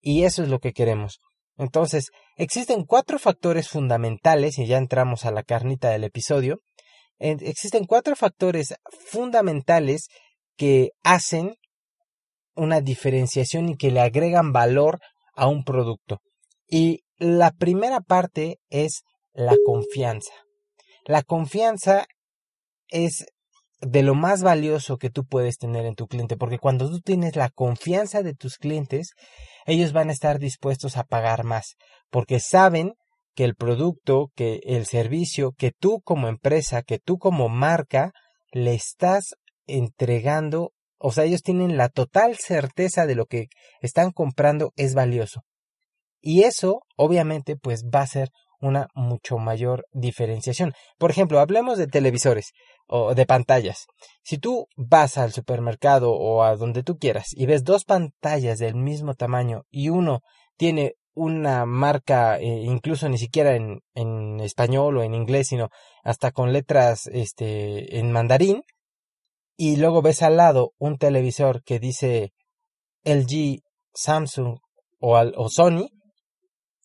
Y 0.00 0.24
eso 0.24 0.42
es 0.42 0.48
lo 0.48 0.58
que 0.58 0.72
queremos. 0.72 1.20
Entonces, 1.56 2.08
existen 2.34 2.82
cuatro 2.84 3.20
factores 3.20 3.68
fundamentales, 3.68 4.58
y 4.58 4.66
ya 4.66 4.78
entramos 4.78 5.24
a 5.24 5.30
la 5.30 5.44
carnita 5.44 5.90
del 5.90 6.02
episodio, 6.02 6.58
existen 7.20 7.84
cuatro 7.84 8.16
factores 8.16 8.74
fundamentales 9.06 10.08
que 10.56 10.88
hacen 11.04 11.54
una 12.56 12.80
diferenciación 12.80 13.68
y 13.68 13.76
que 13.76 13.92
le 13.92 14.00
agregan 14.00 14.50
valor 14.50 14.98
a 15.36 15.46
un 15.46 15.62
producto. 15.62 16.18
Y 16.68 17.04
la 17.18 17.50
primera 17.50 18.00
parte 18.00 18.58
es 18.70 19.02
la 19.32 19.54
confianza. 19.64 20.32
La 21.04 21.22
confianza 21.22 22.06
es 22.88 23.26
de 23.80 24.02
lo 24.02 24.14
más 24.14 24.42
valioso 24.42 24.98
que 24.98 25.10
tú 25.10 25.24
puedes 25.24 25.58
tener 25.58 25.86
en 25.86 25.94
tu 25.94 26.06
cliente, 26.06 26.36
porque 26.36 26.58
cuando 26.58 26.90
tú 26.90 27.00
tienes 27.00 27.36
la 27.36 27.48
confianza 27.48 28.22
de 28.22 28.34
tus 28.34 28.56
clientes, 28.56 29.12
ellos 29.66 29.92
van 29.92 30.08
a 30.08 30.12
estar 30.12 30.38
dispuestos 30.38 30.96
a 30.96 31.04
pagar 31.04 31.44
más, 31.44 31.76
porque 32.10 32.40
saben 32.40 32.94
que 33.34 33.44
el 33.44 33.54
producto, 33.54 34.32
que 34.34 34.60
el 34.64 34.86
servicio, 34.86 35.52
que 35.52 35.70
tú 35.70 36.00
como 36.02 36.28
empresa, 36.28 36.82
que 36.82 36.98
tú 36.98 37.18
como 37.18 37.48
marca, 37.48 38.12
le 38.50 38.74
estás 38.74 39.36
entregando, 39.66 40.72
o 40.98 41.12
sea, 41.12 41.24
ellos 41.24 41.42
tienen 41.42 41.76
la 41.76 41.88
total 41.88 42.36
certeza 42.36 43.06
de 43.06 43.14
lo 43.14 43.26
que 43.26 43.46
están 43.80 44.10
comprando 44.10 44.72
es 44.76 44.94
valioso. 44.94 45.42
Y 46.20 46.42
eso, 46.42 46.82
obviamente, 46.96 47.56
pues 47.56 47.84
va 47.84 48.00
a 48.00 48.06
ser 48.06 48.30
una 48.60 48.88
mucho 48.94 49.38
mayor 49.38 49.86
diferenciación. 49.92 50.72
Por 50.98 51.10
ejemplo, 51.10 51.38
hablemos 51.38 51.78
de 51.78 51.86
televisores 51.86 52.52
o 52.88 53.14
de 53.14 53.26
pantallas. 53.26 53.86
Si 54.22 54.38
tú 54.38 54.66
vas 54.76 55.18
al 55.18 55.32
supermercado 55.32 56.12
o 56.12 56.42
a 56.42 56.56
donde 56.56 56.82
tú 56.82 56.98
quieras 56.98 57.28
y 57.32 57.46
ves 57.46 57.64
dos 57.64 57.84
pantallas 57.84 58.58
del 58.58 58.74
mismo 58.74 59.14
tamaño 59.14 59.62
y 59.70 59.90
uno 59.90 60.20
tiene 60.56 60.94
una 61.14 61.66
marca, 61.66 62.38
eh, 62.38 62.62
incluso 62.64 63.08
ni 63.08 63.18
siquiera 63.18 63.56
en, 63.56 63.80
en, 63.94 64.40
español 64.40 64.98
o 64.98 65.02
en 65.02 65.14
inglés, 65.14 65.48
sino 65.48 65.68
hasta 66.04 66.30
con 66.30 66.52
letras 66.52 67.08
este, 67.12 67.98
en 67.98 68.12
mandarín, 68.12 68.62
y 69.56 69.76
luego 69.76 70.00
ves 70.00 70.22
al 70.22 70.36
lado 70.36 70.72
un 70.78 70.96
televisor 70.96 71.64
que 71.64 71.80
dice 71.80 72.32
LG, 73.02 73.62
Samsung 73.92 74.58
o, 75.00 75.18
o 75.18 75.48
Sony, 75.48 75.88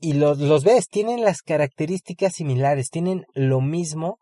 y 0.03 0.11
los, 0.11 0.37
los 0.37 0.65
ves, 0.65 0.89
tienen 0.89 1.21
las 1.21 1.41
características 1.41 2.33
similares, 2.33 2.89
tienen 2.89 3.23
lo 3.33 3.61
mismo, 3.61 4.17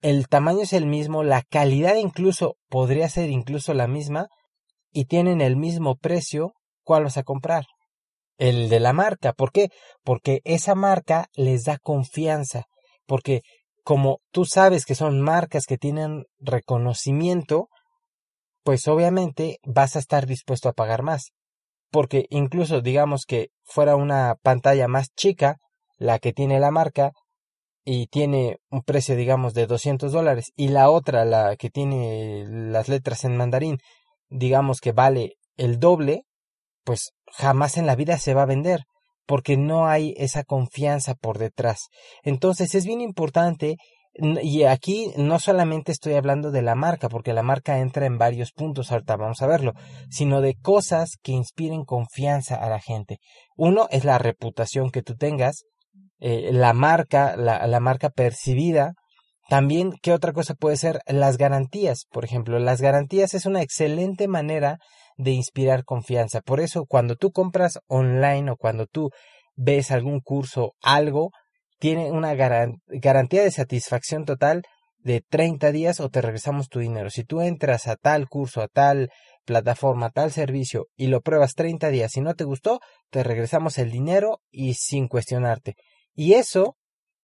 el 0.00 0.26
tamaño 0.26 0.62
es 0.62 0.72
el 0.72 0.86
mismo, 0.86 1.22
la 1.22 1.42
calidad 1.42 1.96
incluso 1.96 2.54
podría 2.70 3.10
ser 3.10 3.28
incluso 3.28 3.74
la 3.74 3.88
misma 3.88 4.28
y 4.90 5.04
tienen 5.04 5.42
el 5.42 5.56
mismo 5.56 5.96
precio, 5.96 6.54
¿cuál 6.82 7.04
vas 7.04 7.18
a 7.18 7.24
comprar? 7.24 7.66
El 8.38 8.70
de 8.70 8.80
la 8.80 8.94
marca. 8.94 9.34
¿Por 9.34 9.52
qué? 9.52 9.68
Porque 10.02 10.40
esa 10.44 10.74
marca 10.74 11.26
les 11.34 11.64
da 11.64 11.76
confianza. 11.76 12.64
Porque 13.04 13.42
como 13.84 14.20
tú 14.32 14.46
sabes 14.46 14.86
que 14.86 14.94
son 14.94 15.20
marcas 15.20 15.66
que 15.66 15.76
tienen 15.76 16.24
reconocimiento, 16.38 17.68
pues 18.62 18.88
obviamente 18.88 19.58
vas 19.62 19.94
a 19.94 19.98
estar 19.98 20.26
dispuesto 20.26 20.70
a 20.70 20.72
pagar 20.72 21.02
más. 21.02 21.32
Porque 21.90 22.26
incluso 22.30 22.80
digamos 22.80 23.24
que 23.26 23.48
fuera 23.64 23.96
una 23.96 24.36
pantalla 24.42 24.88
más 24.88 25.08
chica, 25.14 25.56
la 25.96 26.18
que 26.18 26.32
tiene 26.32 26.60
la 26.60 26.70
marca, 26.70 27.12
y 27.84 28.06
tiene 28.08 28.58
un 28.70 28.82
precio, 28.82 29.16
digamos, 29.16 29.54
de 29.54 29.66
200 29.66 30.12
dólares, 30.12 30.52
y 30.56 30.68
la 30.68 30.90
otra, 30.90 31.24
la 31.24 31.56
que 31.56 31.70
tiene 31.70 32.44
las 32.46 32.88
letras 32.88 33.24
en 33.24 33.36
mandarín, 33.36 33.78
digamos 34.28 34.80
que 34.80 34.92
vale 34.92 35.36
el 35.56 35.78
doble, 35.78 36.24
pues 36.84 37.12
jamás 37.32 37.78
en 37.78 37.86
la 37.86 37.94
vida 37.94 38.18
se 38.18 38.34
va 38.34 38.42
a 38.42 38.46
vender, 38.46 38.84
porque 39.26 39.56
no 39.56 39.86
hay 39.86 40.14
esa 40.18 40.44
confianza 40.44 41.14
por 41.14 41.38
detrás. 41.38 41.88
Entonces 42.22 42.74
es 42.74 42.84
bien 42.84 43.00
importante 43.00 43.76
y 44.18 44.64
aquí 44.64 45.12
no 45.16 45.38
solamente 45.38 45.92
estoy 45.92 46.14
hablando 46.14 46.50
de 46.50 46.62
la 46.62 46.74
marca, 46.74 47.08
porque 47.08 47.32
la 47.32 47.42
marca 47.42 47.78
entra 47.78 48.06
en 48.06 48.18
varios 48.18 48.52
puntos, 48.52 48.90
ahorita 48.90 49.16
vamos 49.16 49.42
a 49.42 49.46
verlo, 49.46 49.74
sino 50.10 50.40
de 50.40 50.56
cosas 50.56 51.16
que 51.22 51.32
inspiren 51.32 51.84
confianza 51.84 52.56
a 52.56 52.68
la 52.68 52.80
gente. 52.80 53.18
Uno 53.56 53.86
es 53.90 54.04
la 54.04 54.18
reputación 54.18 54.90
que 54.90 55.02
tú 55.02 55.14
tengas, 55.14 55.64
eh, 56.18 56.50
la 56.52 56.72
marca, 56.72 57.36
la, 57.36 57.66
la 57.66 57.80
marca 57.80 58.10
percibida. 58.10 58.94
También, 59.48 59.92
¿qué 60.02 60.12
otra 60.12 60.32
cosa 60.32 60.54
puede 60.54 60.76
ser? 60.76 61.00
Las 61.06 61.38
garantías, 61.38 62.04
por 62.10 62.24
ejemplo. 62.24 62.58
Las 62.58 62.80
garantías 62.80 63.34
es 63.34 63.46
una 63.46 63.62
excelente 63.62 64.28
manera 64.28 64.78
de 65.16 65.30
inspirar 65.30 65.84
confianza. 65.84 66.40
Por 66.40 66.60
eso, 66.60 66.84
cuando 66.86 67.14
tú 67.16 67.30
compras 67.30 67.78
online 67.86 68.50
o 68.50 68.56
cuando 68.56 68.86
tú 68.86 69.10
ves 69.54 69.90
algún 69.90 70.20
curso, 70.20 70.72
algo, 70.82 71.30
tiene 71.78 72.10
una 72.10 72.34
garantía 72.34 73.42
de 73.42 73.50
satisfacción 73.50 74.24
total 74.24 74.62
de 74.98 75.20
30 75.20 75.72
días 75.72 76.00
o 76.00 76.10
te 76.10 76.20
regresamos 76.20 76.68
tu 76.68 76.80
dinero. 76.80 77.10
Si 77.10 77.24
tú 77.24 77.40
entras 77.40 77.86
a 77.86 77.96
tal 77.96 78.28
curso, 78.28 78.60
a 78.60 78.68
tal 78.68 79.10
plataforma, 79.44 80.06
a 80.06 80.10
tal 80.10 80.32
servicio 80.32 80.86
y 80.96 81.06
lo 81.06 81.20
pruebas 81.20 81.54
30 81.54 81.88
días 81.88 82.16
y 82.16 82.20
no 82.20 82.34
te 82.34 82.44
gustó, 82.44 82.80
te 83.10 83.22
regresamos 83.22 83.78
el 83.78 83.90
dinero 83.90 84.40
y 84.50 84.74
sin 84.74 85.08
cuestionarte. 85.08 85.76
Y 86.14 86.34
eso, 86.34 86.76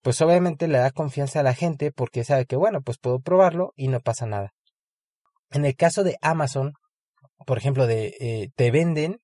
pues 0.03 0.21
obviamente 0.23 0.69
le 0.69 0.79
da 0.79 0.91
confianza 0.91 1.41
a 1.41 1.43
la 1.43 1.55
gente 1.55 1.93
porque 1.93 2.25
sabe 2.25 2.47
que, 2.47 2.57
bueno, 2.57 2.81
pues 2.81 2.99
puedo 2.99 3.21
probarlo 3.21 3.73
y 3.77 3.89
no 3.89 4.01
pasa 4.01 4.27
nada. 4.27 4.53
En 5.51 5.65
el 5.65 5.77
caso 5.77 6.05
de 6.05 6.17
Amazon, 6.23 6.73
por 7.45 7.59
ejemplo, 7.59 7.87
de 7.87 8.15
eh, 8.21 8.49
te 8.55 8.71
venden 8.71 9.19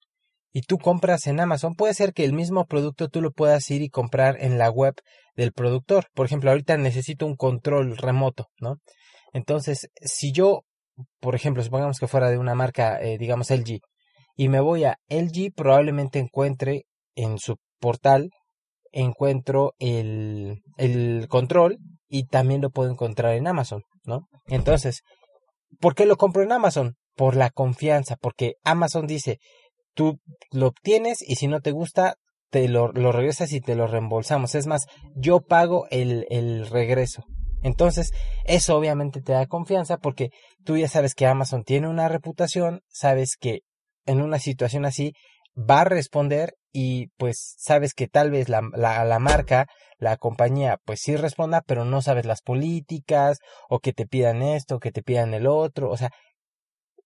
y 0.52 0.62
tú 0.62 0.78
compras 0.78 1.26
en 1.26 1.40
Amazon, 1.40 1.74
puede 1.74 1.94
ser 1.94 2.12
que 2.12 2.24
el 2.24 2.32
mismo 2.32 2.66
producto 2.66 3.08
tú 3.08 3.20
lo 3.20 3.30
puedas 3.30 3.70
ir 3.70 3.82
y 3.82 3.88
comprar 3.88 4.36
en 4.40 4.58
la 4.58 4.70
web 4.70 4.94
del 5.36 5.52
productor. 5.52 6.06
Por 6.14 6.26
ejemplo, 6.26 6.50
ahorita 6.50 6.76
necesito 6.76 7.26
un 7.26 7.36
control 7.36 7.96
remoto, 7.96 8.48
¿no? 8.60 8.76
Entonces, 9.32 9.88
si 10.00 10.32
yo, 10.32 10.62
por 11.20 11.34
ejemplo, 11.34 11.62
supongamos 11.62 11.98
que 11.98 12.08
fuera 12.08 12.30
de 12.30 12.38
una 12.38 12.54
marca, 12.54 13.00
eh, 13.00 13.16
digamos 13.16 13.50
LG, 13.50 13.80
y 14.36 14.48
me 14.48 14.60
voy 14.60 14.84
a 14.84 14.96
LG, 15.08 15.52
probablemente 15.54 16.18
encuentre 16.18 16.84
en 17.14 17.38
su 17.38 17.56
portal 17.78 18.30
encuentro 18.92 19.74
el, 19.78 20.62
el 20.76 21.26
control 21.28 21.78
y 22.08 22.26
también 22.26 22.60
lo 22.60 22.70
puedo 22.70 22.90
encontrar 22.90 23.34
en 23.34 23.46
Amazon, 23.46 23.82
¿no? 24.04 24.28
Entonces, 24.46 25.02
¿por 25.78 25.94
qué 25.94 26.06
lo 26.06 26.16
compro 26.16 26.42
en 26.42 26.52
Amazon? 26.52 26.96
Por 27.14 27.36
la 27.36 27.50
confianza, 27.50 28.16
porque 28.16 28.54
Amazon 28.64 29.06
dice, 29.06 29.38
tú 29.94 30.18
lo 30.50 30.68
obtienes 30.68 31.22
y 31.26 31.36
si 31.36 31.48
no 31.48 31.60
te 31.60 31.72
gusta, 31.72 32.16
te 32.50 32.68
lo, 32.68 32.92
lo 32.92 33.12
regresas 33.12 33.52
y 33.52 33.60
te 33.60 33.74
lo 33.74 33.86
reembolsamos. 33.86 34.54
Es 34.54 34.66
más, 34.66 34.86
yo 35.14 35.40
pago 35.40 35.86
el, 35.90 36.26
el 36.30 36.66
regreso. 36.68 37.24
Entonces, 37.62 38.12
eso 38.44 38.76
obviamente 38.76 39.20
te 39.20 39.32
da 39.32 39.46
confianza 39.46 39.98
porque 39.98 40.30
tú 40.64 40.76
ya 40.76 40.88
sabes 40.88 41.14
que 41.14 41.26
Amazon 41.26 41.62
tiene 41.62 41.88
una 41.88 42.08
reputación, 42.08 42.80
sabes 42.88 43.36
que 43.38 43.60
en 44.06 44.22
una 44.22 44.38
situación 44.38 44.86
así 44.86 45.12
va 45.56 45.82
a 45.82 45.84
responder 45.84 46.54
y 46.72 47.08
pues 47.16 47.54
sabes 47.58 47.94
que 47.94 48.06
tal 48.06 48.30
vez 48.30 48.48
la, 48.48 48.62
la, 48.74 49.04
la, 49.04 49.18
marca, 49.18 49.66
la 49.98 50.16
compañía, 50.16 50.78
pues 50.84 51.00
sí 51.00 51.16
responda, 51.16 51.62
pero 51.66 51.84
no 51.84 52.00
sabes 52.00 52.24
las 52.24 52.42
políticas 52.42 53.38
o 53.68 53.80
que 53.80 53.92
te 53.92 54.06
pidan 54.06 54.42
esto, 54.42 54.78
que 54.78 54.92
te 54.92 55.02
pidan 55.02 55.34
el 55.34 55.46
otro, 55.46 55.90
o 55.90 55.96
sea, 55.96 56.10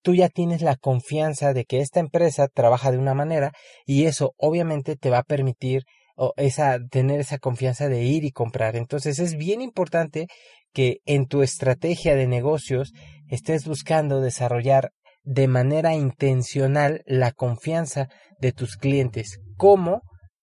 tú 0.04 0.14
ya 0.14 0.28
tienes 0.28 0.60
la 0.60 0.76
confianza 0.76 1.54
de 1.54 1.64
que 1.64 1.80
esta 1.80 1.98
empresa 1.98 2.46
trabaja 2.46 2.92
de 2.92 2.98
una 2.98 3.14
manera 3.14 3.52
y 3.86 4.04
eso 4.04 4.34
obviamente 4.36 4.96
te 4.96 5.08
va 5.08 5.18
a 5.18 5.22
permitir 5.24 5.84
o 6.14 6.34
esa, 6.36 6.78
tener 6.90 7.20
esa 7.20 7.38
confianza 7.38 7.88
de 7.88 8.02
ir 8.02 8.22
y 8.24 8.30
comprar. 8.30 8.76
Entonces 8.76 9.18
es 9.18 9.34
bien 9.36 9.62
importante 9.62 10.26
que 10.72 10.98
en 11.06 11.26
tu 11.26 11.42
estrategia 11.42 12.14
de 12.14 12.26
negocios 12.26 12.92
estés 13.28 13.66
buscando 13.66 14.20
desarrollar 14.20 14.90
de 15.22 15.48
manera 15.48 15.94
intencional 15.94 17.02
la 17.06 17.32
confianza 17.32 18.08
de 18.38 18.52
tus 18.52 18.76
clientes. 18.76 19.40
¿Cómo 19.56 20.02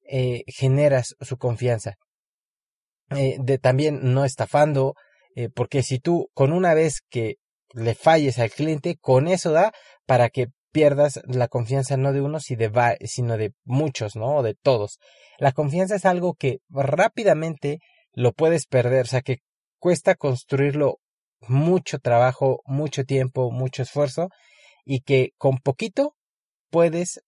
eh, 0.09 0.41
generas 0.47 1.15
su 1.21 1.37
confianza? 1.37 1.97
Eh, 3.11 3.37
de 3.39 3.59
también 3.59 3.99
no 4.01 4.25
estafando, 4.25 4.95
eh, 5.35 5.49
porque 5.53 5.83
si 5.83 5.99
tú 5.99 6.29
con 6.33 6.51
una 6.51 6.73
vez 6.73 7.01
que 7.09 7.35
le 7.73 7.95
falles 7.95 8.39
al 8.39 8.51
cliente, 8.51 8.97
con 8.99 9.27
eso 9.27 9.51
da 9.51 9.71
para 10.05 10.29
que 10.29 10.47
pierdas 10.71 11.21
la 11.25 11.47
confianza 11.47 11.97
no 11.97 12.13
de 12.13 12.21
uno, 12.21 12.39
sino 12.39 13.37
de 13.37 13.53
muchos, 13.65 14.15
¿no? 14.15 14.37
O 14.37 14.43
de 14.43 14.55
todos. 14.55 14.99
La 15.37 15.51
confianza 15.51 15.95
es 15.95 16.05
algo 16.05 16.33
que 16.33 16.59
rápidamente 16.69 17.79
lo 18.13 18.31
puedes 18.33 18.67
perder, 18.67 19.03
o 19.03 19.07
sea 19.07 19.21
que 19.21 19.37
cuesta 19.79 20.15
construirlo 20.15 20.99
mucho 21.41 21.99
trabajo, 21.99 22.61
mucho 22.65 23.03
tiempo, 23.03 23.51
mucho 23.51 23.81
esfuerzo 23.81 24.29
y 24.85 25.01
que 25.01 25.31
con 25.37 25.57
poquito 25.57 26.15
puedes 26.69 27.21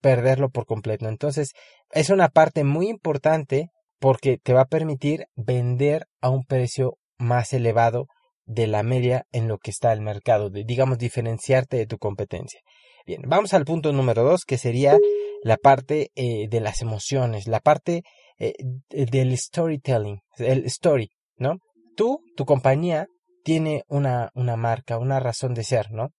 perderlo 0.00 0.50
por 0.50 0.64
completo. 0.64 1.08
Entonces, 1.08 1.52
es 1.90 2.10
una 2.10 2.28
parte 2.28 2.64
muy 2.64 2.88
importante 2.88 3.70
porque 3.98 4.38
te 4.38 4.52
va 4.52 4.62
a 4.62 4.68
permitir 4.68 5.26
vender 5.34 6.06
a 6.20 6.30
un 6.30 6.44
precio 6.44 6.98
más 7.18 7.52
elevado 7.52 8.06
de 8.48 8.66
la 8.66 8.82
media 8.82 9.26
en 9.30 9.46
lo 9.46 9.58
que 9.58 9.70
está 9.70 9.92
el 9.92 10.00
mercado, 10.00 10.50
de, 10.50 10.64
digamos, 10.64 10.98
diferenciarte 10.98 11.76
de 11.76 11.86
tu 11.86 11.98
competencia. 11.98 12.60
Bien, 13.06 13.22
vamos 13.26 13.54
al 13.54 13.64
punto 13.64 13.92
número 13.92 14.24
dos, 14.24 14.44
que 14.44 14.58
sería 14.58 14.98
la 15.42 15.56
parte 15.56 16.10
eh, 16.16 16.48
de 16.48 16.60
las 16.60 16.82
emociones, 16.82 17.46
la 17.46 17.60
parte 17.60 18.02
eh, 18.38 18.54
del 18.90 19.36
storytelling, 19.36 20.20
el 20.38 20.64
story, 20.66 21.10
¿no? 21.36 21.58
Tú, 21.94 22.20
tu 22.36 22.44
compañía, 22.44 23.06
tiene 23.44 23.84
una, 23.88 24.30
una 24.34 24.56
marca, 24.56 24.98
una 24.98 25.20
razón 25.20 25.54
de 25.54 25.64
ser, 25.64 25.90
¿no? 25.90 26.10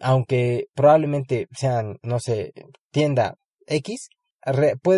Aunque 0.00 0.66
probablemente 0.74 1.46
sean, 1.52 1.98
no 2.02 2.18
sé, 2.18 2.52
tienda 2.90 3.36
X, 3.66 4.08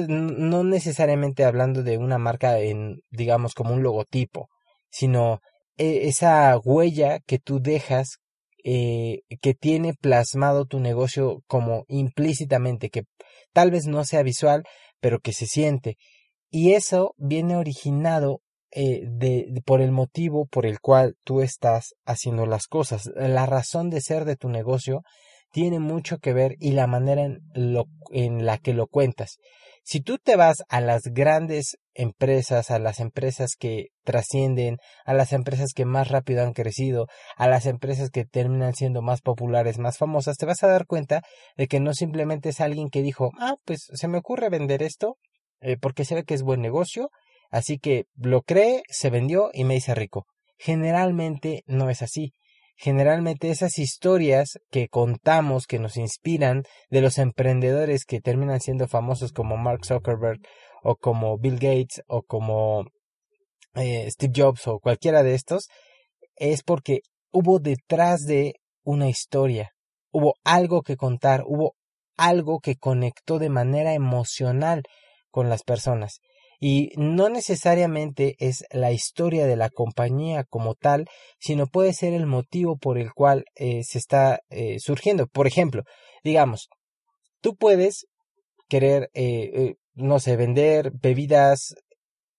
no 0.08 0.64
necesariamente 0.64 1.44
hablando 1.44 1.82
de 1.82 1.98
una 1.98 2.18
marca 2.18 2.58
en, 2.60 3.00
digamos, 3.10 3.54
como 3.54 3.74
un 3.74 3.82
logotipo, 3.82 4.48
sino 4.90 5.40
esa 5.78 6.58
huella 6.58 7.20
que 7.20 7.38
tú 7.38 7.60
dejas 7.60 8.18
eh, 8.64 9.22
que 9.40 9.54
tiene 9.54 9.94
plasmado 9.94 10.66
tu 10.66 10.80
negocio 10.80 11.42
como 11.46 11.84
implícitamente, 11.88 12.90
que 12.90 13.04
tal 13.52 13.70
vez 13.70 13.86
no 13.86 14.04
sea 14.04 14.22
visual, 14.22 14.64
pero 15.00 15.20
que 15.20 15.32
se 15.32 15.46
siente. 15.46 15.96
Y 16.50 16.72
eso 16.72 17.14
viene 17.16 17.56
originado 17.56 18.40
eh, 18.70 19.04
de, 19.06 19.62
por 19.64 19.80
el 19.80 19.92
motivo 19.92 20.46
por 20.46 20.66
el 20.66 20.80
cual 20.80 21.16
tú 21.24 21.40
estás 21.40 21.94
haciendo 22.04 22.46
las 22.46 22.66
cosas. 22.66 23.10
La 23.16 23.46
razón 23.46 23.90
de 23.90 24.00
ser 24.00 24.24
de 24.24 24.36
tu 24.36 24.48
negocio 24.48 25.02
tiene 25.52 25.78
mucho 25.78 26.18
que 26.18 26.34
ver 26.34 26.56
y 26.58 26.72
la 26.72 26.86
manera 26.86 27.22
en, 27.22 27.40
lo, 27.54 27.86
en 28.10 28.44
la 28.44 28.58
que 28.58 28.74
lo 28.74 28.86
cuentas. 28.86 29.38
Si 29.90 30.02
tú 30.02 30.18
te 30.18 30.36
vas 30.36 30.58
a 30.68 30.82
las 30.82 31.00
grandes 31.04 31.78
empresas, 31.94 32.70
a 32.70 32.78
las 32.78 33.00
empresas 33.00 33.52
que 33.58 33.86
trascienden, 34.04 34.76
a 35.06 35.14
las 35.14 35.32
empresas 35.32 35.72
que 35.74 35.86
más 35.86 36.08
rápido 36.08 36.42
han 36.42 36.52
crecido, 36.52 37.06
a 37.38 37.48
las 37.48 37.64
empresas 37.64 38.10
que 38.10 38.26
terminan 38.26 38.74
siendo 38.74 39.00
más 39.00 39.22
populares, 39.22 39.78
más 39.78 39.96
famosas, 39.96 40.36
te 40.36 40.44
vas 40.44 40.62
a 40.62 40.66
dar 40.68 40.84
cuenta 40.84 41.22
de 41.56 41.68
que 41.68 41.80
no 41.80 41.94
simplemente 41.94 42.50
es 42.50 42.60
alguien 42.60 42.90
que 42.90 43.00
dijo, 43.00 43.30
ah, 43.40 43.54
pues 43.64 43.88
se 43.90 44.08
me 44.08 44.18
ocurre 44.18 44.50
vender 44.50 44.82
esto 44.82 45.16
eh, 45.62 45.78
porque 45.80 46.04
se 46.04 46.16
ve 46.16 46.24
que 46.24 46.34
es 46.34 46.42
buen 46.42 46.60
negocio, 46.60 47.08
así 47.48 47.78
que 47.78 48.04
lo 48.14 48.42
cree, 48.42 48.82
se 48.90 49.08
vendió 49.08 49.48
y 49.54 49.64
me 49.64 49.76
hice 49.76 49.94
rico. 49.94 50.26
Generalmente 50.58 51.62
no 51.66 51.88
es 51.88 52.02
así. 52.02 52.34
Generalmente 52.80 53.50
esas 53.50 53.76
historias 53.80 54.60
que 54.70 54.88
contamos, 54.88 55.66
que 55.66 55.80
nos 55.80 55.96
inspiran 55.96 56.62
de 56.90 57.00
los 57.00 57.18
emprendedores 57.18 58.04
que 58.04 58.20
terminan 58.20 58.60
siendo 58.60 58.86
famosos 58.86 59.32
como 59.32 59.56
Mark 59.56 59.84
Zuckerberg 59.84 60.38
o 60.84 60.94
como 60.94 61.38
Bill 61.38 61.56
Gates 61.56 62.02
o 62.06 62.22
como 62.22 62.84
eh, 63.74 64.08
Steve 64.08 64.32
Jobs 64.36 64.68
o 64.68 64.78
cualquiera 64.78 65.24
de 65.24 65.34
estos, 65.34 65.66
es 66.36 66.62
porque 66.62 67.00
hubo 67.32 67.58
detrás 67.58 68.26
de 68.26 68.54
una 68.84 69.08
historia, 69.08 69.72
hubo 70.12 70.34
algo 70.44 70.82
que 70.82 70.96
contar, 70.96 71.42
hubo 71.46 71.74
algo 72.16 72.60
que 72.60 72.76
conectó 72.76 73.40
de 73.40 73.50
manera 73.50 73.92
emocional 73.94 74.84
con 75.30 75.48
las 75.48 75.64
personas 75.64 76.20
y 76.60 76.90
no 76.96 77.28
necesariamente 77.28 78.36
es 78.38 78.64
la 78.70 78.90
historia 78.90 79.46
de 79.46 79.56
la 79.56 79.70
compañía 79.70 80.44
como 80.44 80.74
tal, 80.74 81.06
sino 81.38 81.66
puede 81.66 81.92
ser 81.92 82.14
el 82.14 82.26
motivo 82.26 82.76
por 82.76 82.98
el 82.98 83.12
cual 83.12 83.44
eh, 83.54 83.84
se 83.84 83.98
está 83.98 84.40
eh, 84.50 84.78
surgiendo. 84.80 85.28
Por 85.28 85.46
ejemplo, 85.46 85.84
digamos, 86.24 86.68
tú 87.40 87.54
puedes 87.54 88.06
querer, 88.68 89.08
eh, 89.14 89.76
no 89.94 90.18
sé, 90.18 90.36
vender 90.36 90.90
bebidas. 91.00 91.74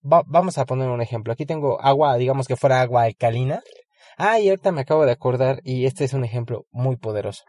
vamos 0.01 0.58
a 0.58 0.65
poner 0.65 0.89
un 0.89 1.01
ejemplo. 1.01 1.32
Aquí 1.34 1.45
tengo 1.45 1.82
agua, 1.82 2.17
digamos 2.17 2.47
que 2.47 2.58
fuera 2.58 2.82
agua 2.82 3.03
alcalina. 3.03 3.62
Ah, 4.17 4.39
y 4.39 4.49
ahorita 4.49 4.73
me 4.73 4.82
acabo 4.82 5.05
de 5.05 5.13
acordar 5.13 5.62
y 5.63 5.86
este 5.86 6.03
es 6.03 6.13
un 6.13 6.25
ejemplo 6.25 6.65
muy 6.71 6.97
poderoso. 6.97 7.43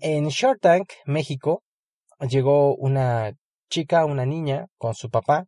En 0.00 0.28
Short 0.28 0.60
Tank, 0.60 0.90
México, 1.06 1.62
llegó 2.20 2.76
una 2.76 3.32
chica, 3.68 4.04
una 4.04 4.26
niña, 4.26 4.66
con 4.78 4.94
su 4.94 5.10
papá, 5.10 5.46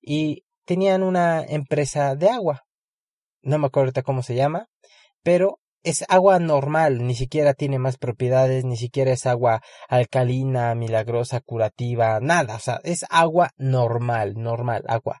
y 0.00 0.44
tenían 0.64 1.02
una 1.02 1.42
empresa 1.42 2.14
de 2.16 2.30
agua. 2.30 2.62
No 3.42 3.58
me 3.58 3.66
acuerdo 3.66 4.02
cómo 4.02 4.22
se 4.22 4.34
llama, 4.34 4.66
pero 5.22 5.58
es 5.84 6.04
agua 6.08 6.38
normal, 6.38 7.06
ni 7.06 7.14
siquiera 7.14 7.52
tiene 7.52 7.78
más 7.78 7.98
propiedades, 7.98 8.64
ni 8.64 8.76
siquiera 8.76 9.12
es 9.12 9.26
agua 9.26 9.60
alcalina, 9.88 10.74
milagrosa, 10.74 11.40
curativa, 11.40 12.18
nada, 12.20 12.56
o 12.56 12.58
sea, 12.58 12.80
es 12.84 13.04
agua 13.10 13.50
normal, 13.58 14.34
normal, 14.36 14.82
agua, 14.88 15.20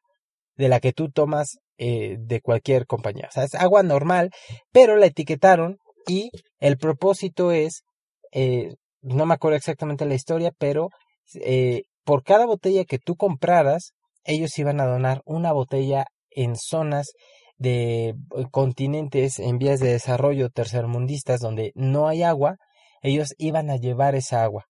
de 0.56 0.68
la 0.68 0.80
que 0.80 0.92
tú 0.94 1.10
tomas 1.10 1.58
eh, 1.76 2.16
de 2.18 2.40
cualquier 2.40 2.86
compañía, 2.86 3.28
o 3.28 3.32
sea, 3.32 3.44
es 3.44 3.54
agua 3.54 3.82
normal, 3.82 4.30
pero 4.72 4.96
la 4.96 5.06
etiquetaron 5.06 5.76
y 6.08 6.30
el 6.60 6.78
propósito 6.78 7.52
es, 7.52 7.84
eh, 8.32 8.74
no 9.02 9.26
me 9.26 9.34
acuerdo 9.34 9.58
exactamente 9.58 10.06
la 10.06 10.14
historia, 10.14 10.50
pero 10.56 10.88
eh, 11.34 11.82
por 12.04 12.22
cada 12.22 12.46
botella 12.46 12.84
que 12.84 12.98
tú 12.98 13.16
compraras, 13.16 13.92
ellos 14.24 14.58
iban 14.58 14.80
a 14.80 14.86
donar 14.86 15.22
una 15.24 15.52
botella 15.52 16.06
en 16.30 16.56
zonas 16.56 17.12
de 17.56 18.08
eh, 18.08 18.14
continentes 18.50 19.38
en 19.38 19.58
vías 19.58 19.80
de 19.80 19.92
desarrollo 19.92 20.50
tercermundistas 20.50 21.40
donde 21.40 21.72
no 21.74 22.08
hay 22.08 22.22
agua, 22.22 22.56
ellos 23.02 23.34
iban 23.38 23.70
a 23.70 23.76
llevar 23.76 24.14
esa 24.14 24.42
agua. 24.42 24.66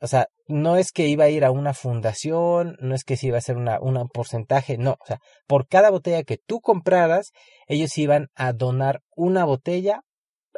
O 0.00 0.06
sea, 0.06 0.26
no 0.46 0.76
es 0.76 0.92
que 0.92 1.08
iba 1.08 1.24
a 1.24 1.30
ir 1.30 1.44
a 1.44 1.50
una 1.50 1.72
fundación, 1.72 2.76
no 2.80 2.94
es 2.94 3.02
que 3.02 3.16
se 3.16 3.28
iba 3.28 3.36
a 3.36 3.38
hacer 3.38 3.56
una, 3.56 3.80
un 3.80 4.08
porcentaje, 4.08 4.76
no. 4.76 4.92
O 4.92 5.06
sea, 5.06 5.20
por 5.46 5.66
cada 5.66 5.90
botella 5.90 6.22
que 6.22 6.36
tú 6.36 6.60
compraras, 6.60 7.32
ellos 7.66 7.96
iban 7.96 8.28
a 8.34 8.52
donar 8.52 9.00
una 9.16 9.44
botella 9.44 10.02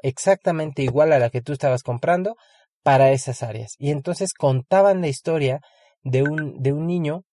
exactamente 0.02 0.82
igual 0.82 1.12
a 1.12 1.18
la 1.18 1.30
que 1.30 1.40
tú 1.40 1.52
estabas 1.52 1.82
comprando 1.82 2.36
para 2.82 3.12
esas 3.12 3.42
áreas. 3.42 3.74
Y 3.78 3.90
entonces 3.90 4.32
contaban 4.34 5.00
la 5.00 5.08
historia 5.08 5.60
de 6.02 6.22
un, 6.22 6.60
de 6.60 6.72
un 6.72 6.86
niño 6.86 7.24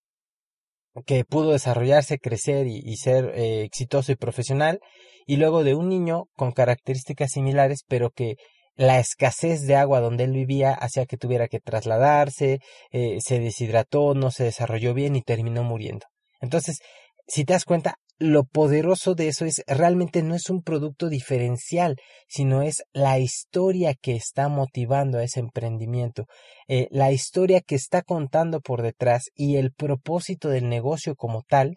que 1.05 1.25
pudo 1.25 1.51
desarrollarse, 1.51 2.19
crecer 2.19 2.67
y, 2.67 2.95
ser 2.95 3.31
eh, 3.35 3.63
exitoso 3.63 4.11
y 4.11 4.15
profesional, 4.15 4.79
y 5.25 5.37
luego 5.37 5.63
de 5.63 5.75
un 5.75 5.89
niño 5.89 6.25
con 6.35 6.51
características 6.51 7.31
similares, 7.31 7.83
pero 7.87 8.11
que 8.11 8.35
la 8.75 8.99
escasez 8.99 9.61
de 9.61 9.75
agua 9.75 9.99
donde 9.99 10.25
él 10.25 10.31
vivía 10.31 10.73
hacía 10.73 11.05
que 11.05 11.17
tuviera 11.17 11.47
que 11.47 11.59
trasladarse, 11.59 12.59
eh, 12.91 13.17
se 13.21 13.39
deshidrató, 13.39 14.13
no 14.13 14.31
se 14.31 14.45
desarrolló 14.45 14.93
bien 14.93 15.15
y 15.15 15.21
terminó 15.21 15.63
muriendo. 15.63 16.05
Entonces, 16.41 16.79
si 17.27 17.45
te 17.45 17.53
das 17.53 17.65
cuenta, 17.65 17.95
lo 18.17 18.45
poderoso 18.45 19.13
de 19.15 19.27
eso 19.27 19.45
es 19.45 19.63
realmente 19.67 20.23
no 20.23 20.35
es 20.35 20.49
un 20.49 20.61
producto 20.61 21.09
diferencial, 21.09 21.97
sino 22.27 22.61
es 22.61 22.83
la 22.93 23.19
historia 23.19 23.93
que 23.93 24.15
está 24.15 24.47
motivando 24.47 25.17
a 25.17 25.23
ese 25.23 25.41
emprendimiento, 25.41 26.25
eh, 26.67 26.87
la 26.91 27.11
historia 27.11 27.61
que 27.61 27.75
está 27.75 28.01
contando 28.01 28.61
por 28.61 28.81
detrás 28.81 29.25
y 29.35 29.57
el 29.57 29.73
propósito 29.73 30.49
del 30.49 30.69
negocio 30.69 31.15
como 31.15 31.43
tal 31.47 31.75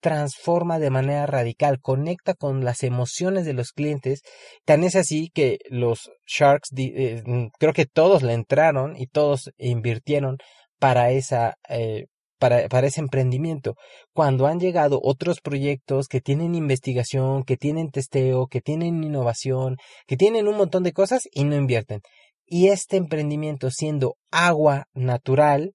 transforma 0.00 0.78
de 0.78 0.90
manera 0.90 1.26
radical, 1.26 1.78
conecta 1.80 2.34
con 2.34 2.64
las 2.64 2.82
emociones 2.82 3.44
de 3.44 3.52
los 3.52 3.72
clientes. 3.72 4.22
Tan 4.64 4.82
es 4.84 4.96
así 4.96 5.30
que 5.32 5.58
los 5.68 6.10
Sharks, 6.26 6.70
eh, 6.76 7.22
creo 7.58 7.72
que 7.72 7.86
todos 7.86 8.22
le 8.22 8.32
entraron 8.32 8.96
y 8.96 9.06
todos 9.06 9.50
invirtieron 9.58 10.38
para 10.78 11.10
esa, 11.10 11.54
eh, 11.68 12.06
para, 12.40 12.68
para 12.68 12.88
ese 12.88 13.00
emprendimiento. 13.00 13.76
Cuando 14.12 14.48
han 14.48 14.58
llegado 14.58 14.98
otros 15.00 15.40
proyectos 15.40 16.08
que 16.08 16.20
tienen 16.20 16.56
investigación, 16.56 17.44
que 17.44 17.56
tienen 17.56 17.90
testeo, 17.90 18.48
que 18.48 18.60
tienen 18.60 19.04
innovación, 19.04 19.76
que 20.08 20.16
tienen 20.16 20.48
un 20.48 20.56
montón 20.56 20.82
de 20.82 20.92
cosas 20.92 21.28
y 21.30 21.44
no 21.44 21.54
invierten. 21.54 22.00
Y 22.46 22.68
este 22.68 22.96
emprendimiento 22.96 23.70
siendo 23.70 24.16
agua 24.32 24.86
natural, 24.92 25.74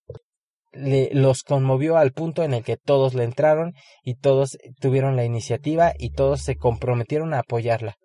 le, 0.73 1.09
los 1.13 1.43
conmovió 1.43 1.95
al 1.95 2.11
punto 2.11 2.43
en 2.43 2.53
el 2.53 2.63
que 2.63 2.75
todos 2.75 3.13
le 3.13 3.23
entraron 3.23 3.73
y 4.03 4.15
todos 4.15 4.57
tuvieron 4.81 5.15
la 5.15 5.23
iniciativa 5.23 5.93
y 5.97 6.11
todos 6.11 6.41
se 6.41 6.57
comprometieron 6.57 7.33
a 7.33 7.39
apoyarla. 7.39 7.95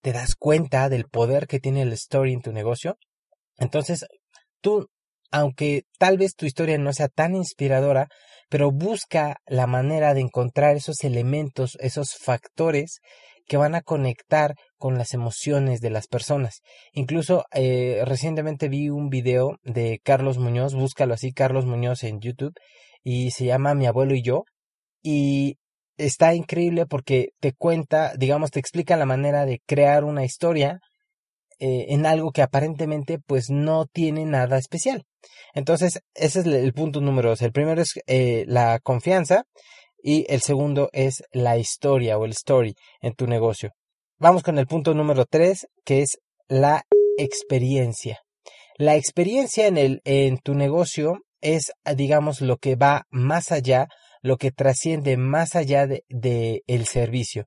¿Te 0.00 0.12
das 0.12 0.36
cuenta 0.36 0.88
del 0.88 1.04
poder 1.04 1.46
que 1.48 1.58
tiene 1.58 1.82
el 1.82 1.92
story 1.92 2.32
en 2.32 2.40
tu 2.40 2.52
negocio? 2.52 2.96
Entonces, 3.58 4.06
tú 4.62 4.86
aunque 5.30 5.82
tal 5.98 6.18
vez 6.18 6.34
tu 6.34 6.46
historia 6.46 6.78
no 6.78 6.92
sea 6.92 7.08
tan 7.08 7.34
inspiradora, 7.34 8.08
pero 8.48 8.70
busca 8.72 9.36
la 9.46 9.66
manera 9.66 10.14
de 10.14 10.20
encontrar 10.20 10.76
esos 10.76 11.04
elementos, 11.04 11.76
esos 11.80 12.14
factores 12.14 13.00
que 13.46 13.56
van 13.56 13.74
a 13.74 13.80
conectar 13.80 14.54
con 14.76 14.98
las 14.98 15.14
emociones 15.14 15.80
de 15.80 15.90
las 15.90 16.06
personas. 16.06 16.60
Incluso 16.92 17.44
eh, 17.52 18.02
recientemente 18.04 18.68
vi 18.68 18.90
un 18.90 19.08
video 19.08 19.56
de 19.64 20.00
Carlos 20.04 20.38
Muñoz, 20.38 20.74
búscalo 20.74 21.14
así, 21.14 21.32
Carlos 21.32 21.64
Muñoz 21.64 22.04
en 22.04 22.20
YouTube, 22.20 22.54
y 23.02 23.30
se 23.30 23.46
llama 23.46 23.74
Mi 23.74 23.86
abuelo 23.86 24.14
y 24.14 24.22
yo, 24.22 24.44
y 25.02 25.56
está 25.96 26.34
increíble 26.34 26.86
porque 26.86 27.30
te 27.40 27.52
cuenta, 27.52 28.12
digamos, 28.16 28.50
te 28.50 28.60
explica 28.60 28.96
la 28.96 29.06
manera 29.06 29.46
de 29.46 29.60
crear 29.66 30.04
una 30.04 30.24
historia 30.24 30.80
eh, 31.60 31.86
en 31.88 32.06
algo 32.06 32.30
que 32.30 32.42
aparentemente 32.42 33.18
pues 33.18 33.50
no 33.50 33.86
tiene 33.86 34.24
nada 34.24 34.58
especial. 34.58 35.04
Entonces, 35.54 36.00
ese 36.14 36.40
es 36.40 36.46
el 36.46 36.72
punto 36.72 37.00
número 37.00 37.30
dos. 37.30 37.42
El 37.42 37.52
primero 37.52 37.82
es 37.82 37.94
eh, 38.06 38.44
la 38.46 38.78
confianza 38.78 39.44
y 40.02 40.24
el 40.32 40.40
segundo 40.40 40.88
es 40.92 41.22
la 41.32 41.58
historia 41.58 42.18
o 42.18 42.24
el 42.24 42.32
story 42.32 42.74
en 43.00 43.14
tu 43.14 43.26
negocio. 43.26 43.72
Vamos 44.18 44.42
con 44.42 44.58
el 44.58 44.66
punto 44.66 44.94
número 44.94 45.24
tres, 45.26 45.66
que 45.84 46.02
es 46.02 46.18
la 46.48 46.84
experiencia. 47.16 48.20
La 48.76 48.96
experiencia 48.96 49.66
en, 49.66 49.76
el, 49.76 50.00
en 50.04 50.38
tu 50.38 50.54
negocio 50.54 51.18
es, 51.40 51.72
digamos, 51.96 52.40
lo 52.40 52.56
que 52.56 52.76
va 52.76 53.02
más 53.10 53.50
allá, 53.50 53.88
lo 54.22 54.36
que 54.36 54.52
trasciende 54.52 55.16
más 55.16 55.56
allá 55.56 55.86
de, 55.86 56.04
de 56.08 56.62
el 56.66 56.86
servicio. 56.86 57.46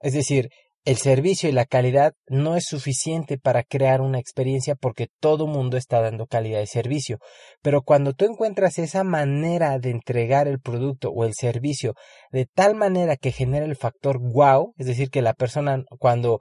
Es 0.00 0.12
decir, 0.12 0.48
el 0.86 0.98
servicio 0.98 1.48
y 1.48 1.52
la 1.52 1.64
calidad 1.64 2.14
no 2.28 2.54
es 2.54 2.66
suficiente 2.66 3.38
para 3.38 3.64
crear 3.64 4.00
una 4.00 4.20
experiencia 4.20 4.76
porque 4.76 5.08
todo 5.20 5.48
mundo 5.48 5.76
está 5.76 6.00
dando 6.00 6.28
calidad 6.28 6.60
de 6.60 6.68
servicio. 6.68 7.18
Pero 7.60 7.82
cuando 7.82 8.12
tú 8.12 8.24
encuentras 8.24 8.78
esa 8.78 9.02
manera 9.02 9.80
de 9.80 9.90
entregar 9.90 10.46
el 10.46 10.60
producto 10.60 11.10
o 11.10 11.24
el 11.24 11.34
servicio 11.34 11.94
de 12.30 12.46
tal 12.46 12.76
manera 12.76 13.16
que 13.16 13.32
genera 13.32 13.66
el 13.66 13.74
factor 13.74 14.20
wow, 14.20 14.74
es 14.78 14.86
decir, 14.86 15.10
que 15.10 15.22
la 15.22 15.34
persona 15.34 15.82
cuando 15.98 16.38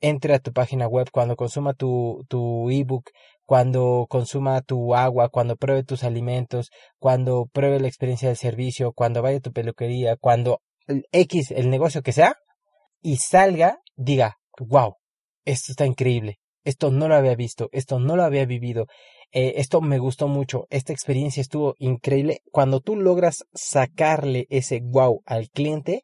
entre 0.00 0.34
a 0.34 0.40
tu 0.40 0.52
página 0.52 0.88
web, 0.88 1.08
cuando 1.12 1.36
consuma 1.36 1.72
tu, 1.72 2.24
tu 2.28 2.70
ebook, 2.70 3.10
cuando 3.44 4.06
consuma 4.08 4.60
tu 4.60 4.96
agua, 4.96 5.28
cuando 5.28 5.54
pruebe 5.54 5.84
tus 5.84 6.02
alimentos, 6.02 6.70
cuando 6.98 7.46
pruebe 7.52 7.78
la 7.78 7.86
experiencia 7.86 8.26
del 8.28 8.36
servicio, 8.36 8.92
cuando 8.92 9.22
vaya 9.22 9.38
a 9.38 9.40
tu 9.40 9.52
peluquería, 9.52 10.16
cuando 10.16 10.60
X, 11.12 11.52
el 11.52 11.70
negocio 11.70 12.02
que 12.02 12.12
sea, 12.12 12.34
y 13.04 13.18
salga, 13.18 13.80
diga, 13.96 14.38
wow, 14.58 14.96
esto 15.44 15.72
está 15.72 15.84
increíble, 15.84 16.38
esto 16.64 16.90
no 16.90 17.06
lo 17.06 17.14
había 17.14 17.36
visto, 17.36 17.68
esto 17.70 18.00
no 18.00 18.16
lo 18.16 18.24
había 18.24 18.46
vivido, 18.46 18.86
eh, 19.30 19.52
esto 19.56 19.82
me 19.82 19.98
gustó 19.98 20.26
mucho, 20.26 20.64
esta 20.70 20.94
experiencia 20.94 21.42
estuvo 21.42 21.74
increíble. 21.78 22.40
Cuando 22.50 22.80
tú 22.80 22.96
logras 22.96 23.44
sacarle 23.52 24.46
ese 24.48 24.80
wow 24.82 25.20
al 25.26 25.50
cliente, 25.50 26.02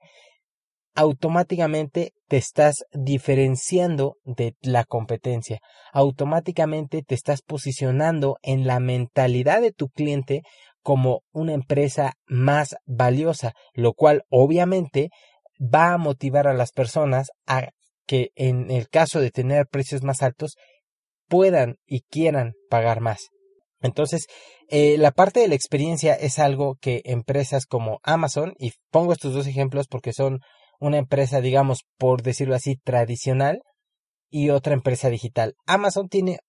automáticamente 0.95 2.13
te 2.29 2.37
estás 2.37 2.85
diferenciando 2.93 4.17
de 4.25 4.55
la 4.61 4.85
competencia, 4.85 5.61
automáticamente 5.95 7.03
te 7.03 7.15
estás 7.15 7.41
posicionando 7.41 8.37
en 8.43 8.67
la 8.67 8.79
mentalidad 8.79 9.63
de 9.63 9.73
tu 9.73 9.89
cliente 9.89 10.43
como 10.83 11.23
una 11.33 11.55
empresa 11.55 12.13
más 12.27 12.77
valiosa, 12.85 13.55
lo 13.73 13.95
cual 13.95 14.25
obviamente 14.29 15.09
va 15.61 15.93
a 15.93 15.99
motivar 15.99 16.49
a 16.49 16.55
las 16.55 16.73
personas 16.73 17.29
a 17.47 17.69
que 18.07 18.31
en 18.35 18.71
el 18.71 18.89
caso 18.89 19.21
de 19.21 19.31
tener 19.31 19.67
precios 19.69 20.03
más 20.03 20.23
altos 20.23 20.57
puedan 21.29 21.77
y 21.87 22.01
quieran 22.03 22.55
pagar 22.69 23.01
más. 23.01 23.29
Entonces, 23.81 24.27
eh, 24.69 24.99
la 24.99 25.11
parte 25.11 25.41
de 25.41 25.49
la 25.49 25.55
experiencia 25.55 26.15
es 26.15 26.39
algo 26.39 26.77
que 26.81 27.03
empresas 27.05 27.67
como 27.67 28.01
Amazon, 28.03 28.55
y 28.59 28.73
pongo 28.91 29.13
estos 29.13 29.33
dos 29.33 29.47
ejemplos 29.47 29.87
porque 29.89 30.13
son 30.13 30.41
una 30.81 30.99
empresa, 30.99 31.41
digamos, 31.41 31.85
por 31.99 32.23
decirlo 32.23 32.55
así, 32.55 32.77
tradicional 32.77 33.63
y 34.29 34.51
otra 34.51 34.75
empresa 34.75 35.09
digital. 35.09 35.55
Amazon 35.67 36.09
tiene 36.09 36.41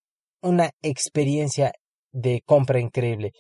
una 0.42 0.72
experiencia 0.82 1.74
de 2.12 2.42
compra 2.46 2.80
increíble. 2.80 3.32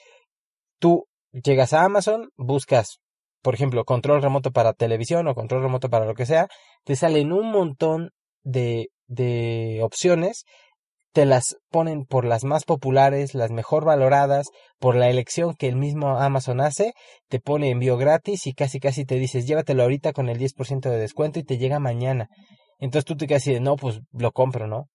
Tú 0.80 1.06
llegas 1.32 1.74
a 1.74 1.84
Amazon, 1.84 2.30
buscas 2.38 3.01
por 3.42 3.54
ejemplo, 3.56 3.84
control 3.86 4.22
remoto 4.22 4.52
para 4.52 4.74
televisión 4.74 5.28
o 5.28 5.36
control 5.36 5.64
remoto 5.64 5.90
para 5.90 6.06
lo 6.06 6.14
que 6.14 6.26
sea, 6.26 6.48
te 6.84 6.96
salen 6.96 7.32
un 7.32 7.52
montón 7.52 8.12
de, 8.44 8.90
de 9.08 9.80
opciones, 9.84 10.46
te 11.14 11.26
las 11.26 11.58
ponen 11.70 12.06
por 12.06 12.26
las 12.26 12.44
más 12.44 12.64
populares, 12.64 13.34
las 13.34 13.52
mejor 13.52 13.84
valoradas, 13.86 14.48
por 14.80 14.96
la 14.96 15.10
elección 15.10 15.56
que 15.56 15.68
el 15.68 15.76
mismo 15.76 16.18
Amazon 16.20 16.62
hace, 16.62 16.94
te 17.28 17.40
pone 17.40 17.70
envío 17.70 17.98
gratis 17.98 18.48
y 18.48 18.54
casi 18.54 18.80
casi 18.80 19.06
te 19.06 19.16
dices 19.16 19.46
llévatelo 19.46 19.84
ahorita 19.84 20.14
con 20.14 20.30
el 20.30 20.38
10% 20.38 20.90
de 20.90 20.98
descuento 20.98 21.40
y 21.40 21.44
te 21.44 21.58
llega 21.58 21.80
mañana. 21.80 22.28
Entonces 22.80 23.06
tú 23.06 23.16
te 23.18 23.28
quedas 23.28 23.44
así 23.44 23.54
de 23.54 23.60
no, 23.60 23.76
pues 23.76 24.00
lo 24.14 24.32
compro, 24.32 24.68
¿no? 24.68 24.88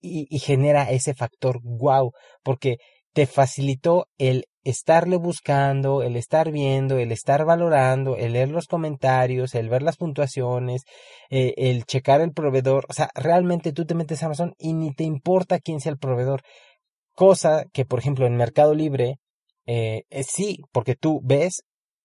Y, 0.00 0.26
y 0.30 0.38
genera 0.38 0.90
ese 0.90 1.14
factor 1.14 1.60
wow, 1.62 2.12
porque 2.42 2.78
te 3.12 3.26
facilitó 3.26 4.06
el 4.18 4.44
estarle 4.62 5.16
buscando, 5.16 6.02
el 6.02 6.16
estar 6.16 6.50
viendo, 6.52 6.98
el 6.98 7.12
estar 7.12 7.44
valorando, 7.44 8.16
el 8.16 8.34
leer 8.34 8.50
los 8.50 8.66
comentarios, 8.66 9.54
el 9.54 9.68
ver 9.68 9.82
las 9.82 9.96
puntuaciones, 9.96 10.82
eh, 11.30 11.54
el 11.56 11.84
checar 11.84 12.20
el 12.20 12.32
proveedor. 12.32 12.86
O 12.88 12.92
sea, 12.92 13.10
realmente 13.14 13.72
tú 13.72 13.84
te 13.86 13.94
metes 13.94 14.22
a 14.22 14.26
Amazon 14.26 14.54
y 14.58 14.74
ni 14.74 14.92
te 14.94 15.04
importa 15.04 15.58
quién 15.58 15.80
sea 15.80 15.92
el 15.92 15.98
proveedor. 15.98 16.42
Cosa 17.14 17.64
que, 17.72 17.84
por 17.84 17.98
ejemplo, 17.98 18.26
en 18.26 18.36
Mercado 18.36 18.74
Libre, 18.74 19.16
eh, 19.66 20.02
eh 20.10 20.24
sí, 20.24 20.58
porque 20.72 20.94
tú 20.94 21.20
ves, 21.24 21.62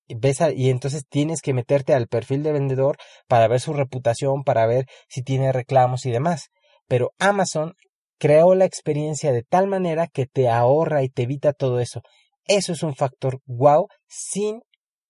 ves 0.08 0.40
y 0.56 0.70
entonces 0.70 1.06
tienes 1.10 1.42
que 1.42 1.54
meterte 1.54 1.94
al 1.94 2.08
perfil 2.08 2.44
de 2.44 2.54
vendedor 2.54 2.98
para 3.28 3.48
ver 3.48 3.60
su 3.60 3.74
reputación, 3.74 4.44
para 4.44 4.66
ver 4.66 4.86
si 5.10 5.24
tiene 5.24 5.52
reclamos 5.52 6.06
y 6.06 6.12
demás. 6.12 6.50
Pero 6.88 7.12
Amazon 7.20 7.74
creó 8.18 8.56
la 8.56 8.66
experiencia 8.66 9.32
de 9.32 9.44
tal 9.44 9.68
manera 9.68 10.08
que 10.08 10.26
te 10.26 10.50
ahorra 10.50 11.04
y 11.04 11.10
te 11.10 11.24
evita 11.24 11.54
todo 11.54 11.80
eso. 11.80 12.02
Eso 12.46 12.74
es 12.74 12.84
un 12.84 12.96
factor 12.96 13.40
wow 13.46 13.88
sin 14.08 14.62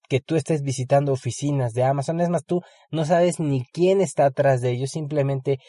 que 0.07 0.19
tú 0.19 0.35
estés 0.35 0.61
visitando 0.61 1.11
oficinas 1.11 1.73
de 1.73 1.83
Amazon. 1.83 2.21
Es 2.21 2.29
más, 2.29 2.45
tú 2.45 2.61
no 2.91 3.05
sabes 3.05 3.39
ni 3.39 3.65
quién 3.73 4.01
está 4.01 4.25
atrás 4.25 4.61
de 4.61 4.71
ellos, 4.71 4.91
simplemente 4.91 5.59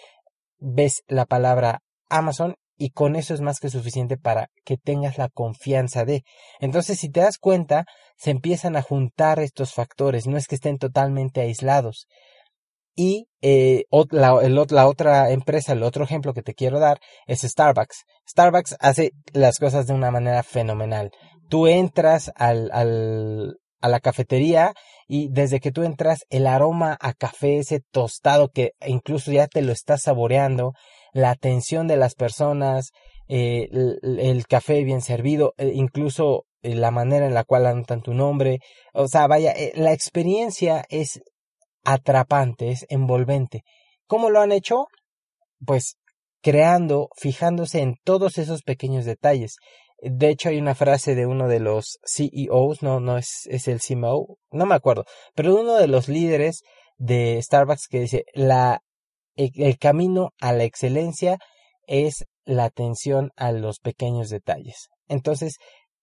ves 0.59 1.03
la 1.07 1.27
palabra 1.27 1.81
Amazon 2.09 2.55
y 2.79 2.91
con 2.91 3.17
eso 3.17 3.33
es 3.35 3.41
más 3.41 3.59
que 3.59 3.71
suficiente 3.71 4.17
para 4.19 4.51
que 4.65 4.77
tengas 4.77 5.19
la 5.19 5.29
confianza 5.29 6.05
de. 6.05 6.25
Entonces, 6.61 6.99
si 6.99 7.09
te 7.09 7.21
das 7.21 7.39
cuenta, 7.39 7.87
se 8.17 8.31
empiezan 8.31 8.77
a 8.77 8.83
juntar 8.83 9.39
estos 9.41 9.73
factores, 9.73 10.27
no 10.27 10.37
es 10.37 10.47
que 10.47 10.57
estén 10.57 10.79
totalmente 10.79 11.41
aislados. 11.41 12.07
Y 12.97 13.29
eh, 13.43 13.85
la, 14.11 14.87
otra 14.89 15.31
empresa, 15.31 15.75
el 15.75 15.83
otro 15.83 16.03
ejemplo 16.03 16.33
que 16.33 16.43
te 16.43 16.55
quiero 16.55 16.81
dar 16.81 16.99
es 17.27 17.43
Starbucks. 17.43 18.05
Starbucks 18.29 18.77
hace 18.81 19.13
las 19.33 19.59
cosas 19.59 19.87
de 19.87 19.93
una 19.93 20.11
manera 20.11 20.43
fenomenal. 20.43 21.11
Tú 21.51 21.67
entras 21.67 22.33
al, 22.35 22.71
al, 22.73 23.59
a 23.83 23.89
la 23.89 24.01
cafetería 24.01 24.73
y 25.07 25.29
desde 25.31 25.61
que 25.61 25.73
tú 25.73 25.83
entras 25.83 26.25
el 26.31 26.47
aroma 26.47 26.97
a 27.01 27.13
café, 27.13 27.59
ese 27.59 27.83
tostado 27.93 28.49
que 28.49 28.73
incluso 28.87 29.31
ya 29.31 29.47
te 29.47 29.63
lo 29.63 29.73
estás 29.73 30.03
saboreando, 30.03 30.73
la 31.13 31.31
atención 31.31 31.87
de 31.87 31.97
las 31.97 32.15
personas, 32.15 32.91
eh, 33.29 33.69
el, 33.71 34.47
café 34.47 34.83
bien 34.85 35.03
servido, 35.03 35.55
eh, 35.59 35.71
incluso 35.75 36.45
la 36.63 36.91
manera 36.91 37.27
en 37.27 37.35
la 37.35 37.45
cual 37.45 37.67
anotan 37.67 38.03
tu 38.03 38.13
nombre, 38.13 38.59
o 38.93 39.07
sea, 39.07 39.27
vaya, 39.27 39.55
la 39.75 39.93
experiencia 39.93 40.85
es 40.89 41.21
atrapante, 41.87 42.71
es 42.71 42.85
envolvente. 42.91 43.63
¿Cómo 44.07 44.29
lo 44.29 44.41
han 44.41 44.53
hecho? 44.53 44.87
Pues 45.65 45.97
creando, 46.43 47.09
fijándose 47.17 47.81
en 47.81 47.97
todos 48.05 48.39
esos 48.39 48.63
pequeños 48.63 49.05
detalles. 49.05 49.57
De 49.99 50.29
hecho, 50.29 50.51
hay 50.51 50.59
una 50.59 50.75
frase 50.75 51.15
de 51.15 51.27
uno 51.27 51.49
de 51.49 51.61
los 51.61 51.99
CEOs, 52.05 52.83
no, 52.83 53.01
no 53.01 53.17
es, 53.17 53.47
es 53.47 53.67
el 53.69 53.81
CMO, 53.81 54.37
no 54.51 54.67
me 54.67 54.75
acuerdo, 54.75 55.07
pero 55.35 55.57
uno 55.57 55.75
de 55.75 55.89
los 55.89 56.09
líderes 56.09 56.63
de 56.99 57.41
Starbucks 57.43 57.89
que 57.89 58.01
dice, 58.01 58.25
la, 58.35 58.83
el 59.37 59.79
camino 59.79 60.31
a 60.41 60.53
la 60.53 60.65
excelencia 60.65 61.39
es 61.87 62.27
la 62.45 62.65
atención 62.65 63.31
a 63.37 63.53
los 63.53 63.81
pequeños 63.81 64.29
detalles. 64.29 64.89
Entonces, 65.09 65.57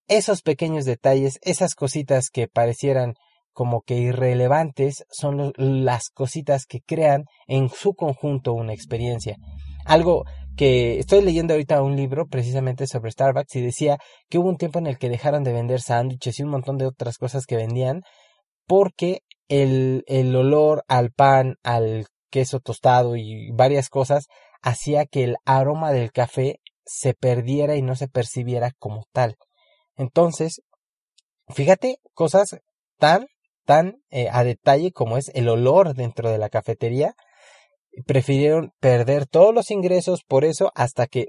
esos 0.08 0.42
pequeños 0.42 0.84
detalles, 0.84 1.38
esas 1.42 1.74
cositas 1.74 2.28
que 2.30 2.48
parecieran 2.48 3.14
como 3.54 3.80
que 3.82 3.96
irrelevantes 3.96 5.04
son 5.10 5.52
las 5.56 6.10
cositas 6.10 6.66
que 6.66 6.80
crean 6.80 7.24
en 7.46 7.70
su 7.70 7.94
conjunto 7.94 8.52
una 8.52 8.74
experiencia. 8.74 9.36
Algo 9.86 10.24
que 10.56 10.98
estoy 10.98 11.22
leyendo 11.22 11.54
ahorita 11.54 11.82
un 11.82 11.96
libro 11.96 12.26
precisamente 12.26 12.86
sobre 12.86 13.10
Starbucks 13.10 13.56
y 13.56 13.60
decía 13.60 13.98
que 14.28 14.38
hubo 14.38 14.48
un 14.48 14.56
tiempo 14.56 14.78
en 14.78 14.86
el 14.86 14.98
que 14.98 15.08
dejaron 15.08 15.42
de 15.44 15.52
vender 15.52 15.80
sándwiches 15.80 16.38
y 16.38 16.42
un 16.42 16.50
montón 16.50 16.78
de 16.78 16.86
otras 16.86 17.18
cosas 17.18 17.46
que 17.46 17.56
vendían 17.56 18.02
porque 18.66 19.20
el, 19.48 20.04
el 20.06 20.34
olor 20.34 20.84
al 20.88 21.10
pan, 21.10 21.56
al 21.62 22.06
queso 22.30 22.60
tostado 22.60 23.16
y 23.16 23.50
varias 23.52 23.88
cosas 23.88 24.26
hacía 24.62 25.06
que 25.06 25.24
el 25.24 25.36
aroma 25.44 25.92
del 25.92 26.12
café 26.12 26.60
se 26.84 27.14
perdiera 27.14 27.76
y 27.76 27.82
no 27.82 27.96
se 27.96 28.08
percibiera 28.08 28.72
como 28.78 29.04
tal. 29.12 29.36
Entonces, 29.96 30.62
fíjate 31.48 31.98
cosas 32.14 32.56
tan 32.98 33.26
tan 33.64 33.96
eh, 34.10 34.28
a 34.30 34.44
detalle 34.44 34.92
como 34.92 35.16
es 35.16 35.30
el 35.34 35.48
olor 35.48 35.94
dentro 35.94 36.30
de 36.30 36.38
la 36.38 36.48
cafetería, 36.48 37.14
prefirieron 38.06 38.72
perder 38.80 39.26
todos 39.26 39.54
los 39.54 39.70
ingresos 39.70 40.22
por 40.26 40.44
eso 40.44 40.70
hasta 40.74 41.06
que 41.06 41.28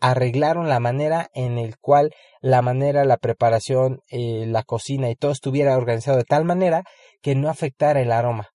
arreglaron 0.00 0.68
la 0.68 0.80
manera 0.80 1.28
en 1.32 1.58
el 1.58 1.78
cual 1.78 2.12
la 2.40 2.62
manera, 2.62 3.04
la 3.04 3.16
preparación, 3.16 4.00
eh, 4.08 4.44
la 4.46 4.62
cocina 4.62 5.10
y 5.10 5.16
todo 5.16 5.32
estuviera 5.32 5.76
organizado 5.76 6.18
de 6.18 6.24
tal 6.24 6.44
manera 6.44 6.84
que 7.22 7.34
no 7.34 7.48
afectara 7.48 8.00
el 8.00 8.12
aroma. 8.12 8.50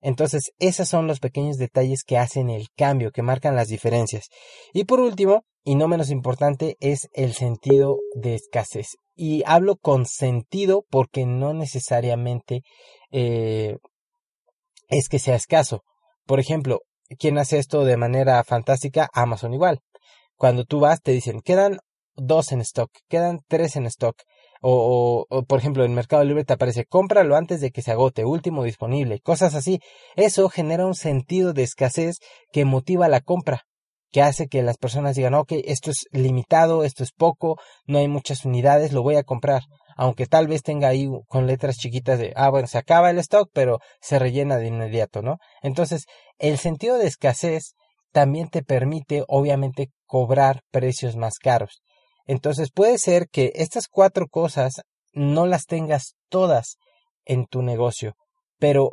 Entonces, 0.00 0.52
esos 0.58 0.88
son 0.88 1.06
los 1.06 1.20
pequeños 1.20 1.56
detalles 1.56 2.04
que 2.04 2.18
hacen 2.18 2.50
el 2.50 2.66
cambio, 2.76 3.10
que 3.10 3.22
marcan 3.22 3.56
las 3.56 3.68
diferencias. 3.68 4.28
Y 4.72 4.84
por 4.84 5.00
último, 5.00 5.44
y 5.62 5.76
no 5.76 5.88
menos 5.88 6.10
importante, 6.10 6.76
es 6.80 7.08
el 7.14 7.32
sentido 7.32 7.96
de 8.14 8.34
escasez. 8.34 8.96
Y 9.14 9.42
hablo 9.46 9.76
con 9.76 10.06
sentido 10.06 10.84
porque 10.90 11.24
no 11.26 11.54
necesariamente 11.54 12.62
eh, 13.10 13.76
es 14.88 15.08
que 15.08 15.18
sea 15.18 15.36
escaso. 15.36 15.82
Por 16.26 16.40
ejemplo, 16.40 16.80
¿quién 17.18 17.38
hace 17.38 17.58
esto 17.58 17.84
de 17.84 17.96
manera 17.96 18.42
fantástica? 18.44 19.08
Amazon 19.12 19.54
igual. 19.54 19.80
Cuando 20.36 20.64
tú 20.64 20.80
vas, 20.80 21.00
te 21.00 21.12
dicen, 21.12 21.40
quedan 21.40 21.78
dos 22.16 22.52
en 22.52 22.60
stock, 22.60 22.90
quedan 23.08 23.40
tres 23.48 23.76
en 23.76 23.86
stock. 23.86 24.16
O, 24.66 25.26
por 25.46 25.58
ejemplo, 25.58 25.84
en 25.84 25.92
Mercado 25.92 26.24
Libre 26.24 26.44
te 26.44 26.54
aparece 26.54 26.86
cómpralo 26.86 27.36
antes 27.36 27.60
de 27.60 27.70
que 27.70 27.82
se 27.82 27.90
agote, 27.90 28.24
último 28.24 28.64
disponible, 28.64 29.20
cosas 29.20 29.54
así. 29.54 29.78
Eso 30.16 30.48
genera 30.48 30.86
un 30.86 30.94
sentido 30.94 31.52
de 31.52 31.64
escasez 31.64 32.16
que 32.50 32.64
motiva 32.64 33.08
la 33.08 33.20
compra, 33.20 33.64
que 34.14 34.22
hace 34.22 34.46
que 34.46 34.62
las 34.62 34.78
personas 34.78 35.16
digan, 35.16 35.34
ok, 35.34 35.54
esto 35.64 35.90
es 35.90 36.06
limitado, 36.12 36.84
esto 36.84 37.02
es 37.02 37.10
poco, 37.10 37.58
no 37.84 37.98
hay 37.98 38.06
muchas 38.06 38.44
unidades, 38.44 38.92
lo 38.92 39.02
voy 39.02 39.16
a 39.16 39.24
comprar. 39.24 39.62
Aunque 39.96 40.26
tal 40.26 40.46
vez 40.46 40.62
tenga 40.62 40.86
ahí 40.86 41.08
con 41.26 41.48
letras 41.48 41.78
chiquitas 41.78 42.20
de, 42.20 42.32
ah, 42.36 42.48
bueno, 42.48 42.68
se 42.68 42.78
acaba 42.78 43.10
el 43.10 43.18
stock, 43.18 43.50
pero 43.52 43.80
se 44.00 44.20
rellena 44.20 44.56
de 44.56 44.68
inmediato, 44.68 45.20
¿no? 45.20 45.38
Entonces, 45.62 46.04
el 46.38 46.58
sentido 46.58 46.96
de 46.96 47.08
escasez 47.08 47.74
también 48.12 48.48
te 48.50 48.62
permite, 48.62 49.24
obviamente, 49.26 49.88
cobrar 50.06 50.60
precios 50.70 51.16
más 51.16 51.40
caros. 51.40 51.82
Entonces 52.24 52.70
puede 52.72 52.98
ser 52.98 53.26
que 53.28 53.50
estas 53.56 53.88
cuatro 53.88 54.28
cosas 54.28 54.82
no 55.12 55.44
las 55.44 55.64
tengas 55.66 56.14
todas 56.28 56.76
en 57.24 57.46
tu 57.46 57.62
negocio, 57.62 58.14
pero 58.60 58.92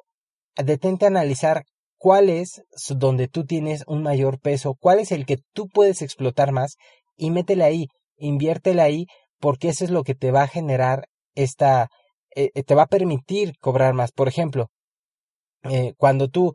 detente 0.56 1.06
a 1.06 1.10
analizar 1.10 1.62
cuál 2.02 2.30
es 2.30 2.64
donde 2.90 3.28
tú 3.28 3.46
tienes 3.46 3.84
un 3.86 4.02
mayor 4.02 4.40
peso, 4.40 4.74
cuál 4.74 4.98
es 4.98 5.12
el 5.12 5.28
que 5.28 5.38
tú 5.54 5.68
puedes 5.68 6.02
explotar 6.02 6.52
más 6.52 6.78
y 7.16 7.30
métele 7.30 7.64
ahí, 7.64 7.86
inviértele 8.18 8.82
ahí, 8.82 9.06
porque 9.40 9.70
eso 9.70 9.86
es 9.86 9.92
lo 9.92 10.02
que 10.04 10.16
te 10.16 10.32
va 10.32 10.42
a 10.42 10.48
generar 10.48 11.06
esta, 11.36 11.90
eh, 12.36 12.64
te 12.64 12.74
va 12.74 12.84
a 12.84 12.88
permitir 12.88 13.54
cobrar 13.60 13.94
más. 13.94 14.12
Por 14.14 14.28
ejemplo, 14.28 14.70
eh, 15.62 15.94
cuando 15.96 16.28
tú 16.28 16.54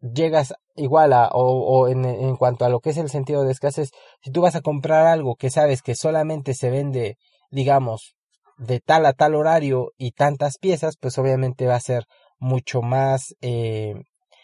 llegas 0.00 0.52
igual 0.76 1.14
a, 1.14 1.30
o, 1.32 1.88
en, 1.88 2.04
en, 2.04 2.36
cuanto 2.36 2.66
a 2.66 2.68
lo 2.68 2.80
que 2.80 2.90
es 2.90 2.98
el 2.98 3.08
sentido 3.08 3.44
de 3.44 3.52
escasez, 3.52 3.92
si 4.22 4.30
tú 4.30 4.42
vas 4.42 4.56
a 4.56 4.60
comprar 4.60 5.06
algo 5.06 5.36
que 5.36 5.48
sabes 5.48 5.80
que 5.80 5.94
solamente 5.94 6.52
se 6.52 6.68
vende, 6.68 7.16
digamos, 7.50 8.14
de 8.58 8.80
tal 8.80 9.06
a 9.06 9.14
tal 9.14 9.36
horario 9.36 9.92
y 9.96 10.10
tantas 10.12 10.58
piezas, 10.58 10.96
pues 11.00 11.16
obviamente 11.16 11.66
va 11.66 11.76
a 11.76 11.80
ser 11.80 12.04
mucho 12.38 12.82
más, 12.82 13.34
eh, 13.40 13.94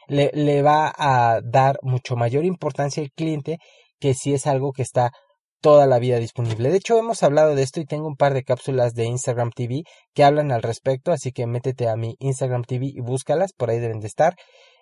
le, 0.09 0.62
va 0.62 0.92
a 0.97 1.40
dar 1.42 1.79
mucho 1.83 2.16
mayor 2.16 2.44
importancia 2.44 3.03
al 3.03 3.12
cliente 3.12 3.59
que 4.01 4.14
si 4.14 4.35
es 4.35 4.47
algo 4.47 4.73
que 4.73 4.83
está 4.83 5.12
toda 5.61 5.87
la 5.87 5.99
vida 5.99 6.18
disponible. 6.18 6.71
De 6.71 6.77
hecho, 6.77 6.99
hemos 6.99 7.23
hablado 7.23 7.55
de 7.55 7.62
esto 7.62 7.81
y 7.81 7.85
tengo 7.85 8.07
un 8.07 8.16
par 8.16 8.33
de 8.33 8.44
cápsulas 8.44 8.94
de 8.94 9.05
Instagram 9.05 9.51
TV 9.51 9.83
que 10.14 10.25
hablan 10.25 10.53
al 10.53 10.62
respecto, 10.62 11.12
así 11.12 11.33
que 11.33 11.47
métete 11.47 11.88
a 11.88 11.97
mi 11.97 12.14
Instagram 12.21 12.64
TV 12.64 12.87
y 12.87 13.01
búscalas, 13.01 13.53
por 13.53 13.71
ahí 13.71 13.79
deben 13.79 14.01
de 14.01 14.07
estar. 14.07 14.37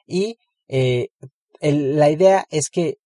Y 0.07 0.37
eh, 0.69 1.09
la 1.61 2.11
idea 2.11 2.45
es 2.51 2.69
que 2.69 2.97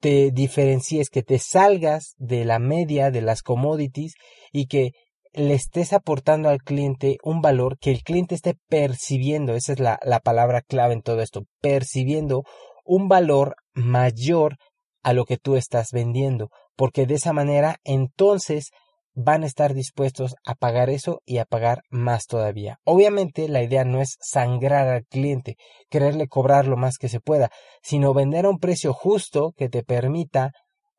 te 0.00 0.30
diferencies, 0.30 1.10
que 1.10 1.22
te 1.22 1.38
salgas 1.38 2.14
de 2.16 2.44
la 2.46 2.58
media 2.58 3.10
de 3.10 3.20
las 3.20 3.42
commodities 3.42 4.14
y 4.50 4.66
que 4.66 4.92
le 5.32 5.54
estés 5.54 5.92
aportando 5.92 6.48
al 6.48 6.62
cliente 6.62 7.18
un 7.22 7.40
valor 7.40 7.78
que 7.78 7.90
el 7.90 8.02
cliente 8.02 8.34
esté 8.34 8.56
percibiendo, 8.68 9.54
esa 9.54 9.72
es 9.72 9.80
la, 9.80 9.98
la 10.02 10.20
palabra 10.20 10.60
clave 10.60 10.94
en 10.94 11.02
todo 11.02 11.20
esto, 11.20 11.42
percibiendo 11.60 12.44
un 12.84 13.08
valor 13.08 13.56
mayor 13.72 14.56
a 15.02 15.12
lo 15.12 15.24
que 15.24 15.36
tú 15.36 15.56
estás 15.56 15.88
vendiendo, 15.92 16.50
porque 16.76 17.06
de 17.06 17.14
esa 17.14 17.32
manera 17.32 17.76
entonces 17.84 18.70
van 19.14 19.42
a 19.42 19.46
estar 19.46 19.74
dispuestos 19.74 20.34
a 20.44 20.54
pagar 20.54 20.88
eso 20.88 21.20
y 21.24 21.38
a 21.38 21.44
pagar 21.44 21.82
más 21.90 22.26
todavía. 22.26 22.78
Obviamente 22.84 23.48
la 23.48 23.62
idea 23.62 23.84
no 23.84 24.00
es 24.00 24.16
sangrar 24.20 24.88
al 24.88 25.04
cliente, 25.06 25.56
quererle 25.88 26.28
cobrar 26.28 26.66
lo 26.66 26.76
más 26.76 26.96
que 26.96 27.08
se 27.08 27.20
pueda, 27.20 27.50
sino 27.82 28.14
vender 28.14 28.46
a 28.46 28.50
un 28.50 28.58
precio 28.58 28.92
justo 28.92 29.52
que 29.56 29.68
te 29.68 29.82
permita 29.82 30.52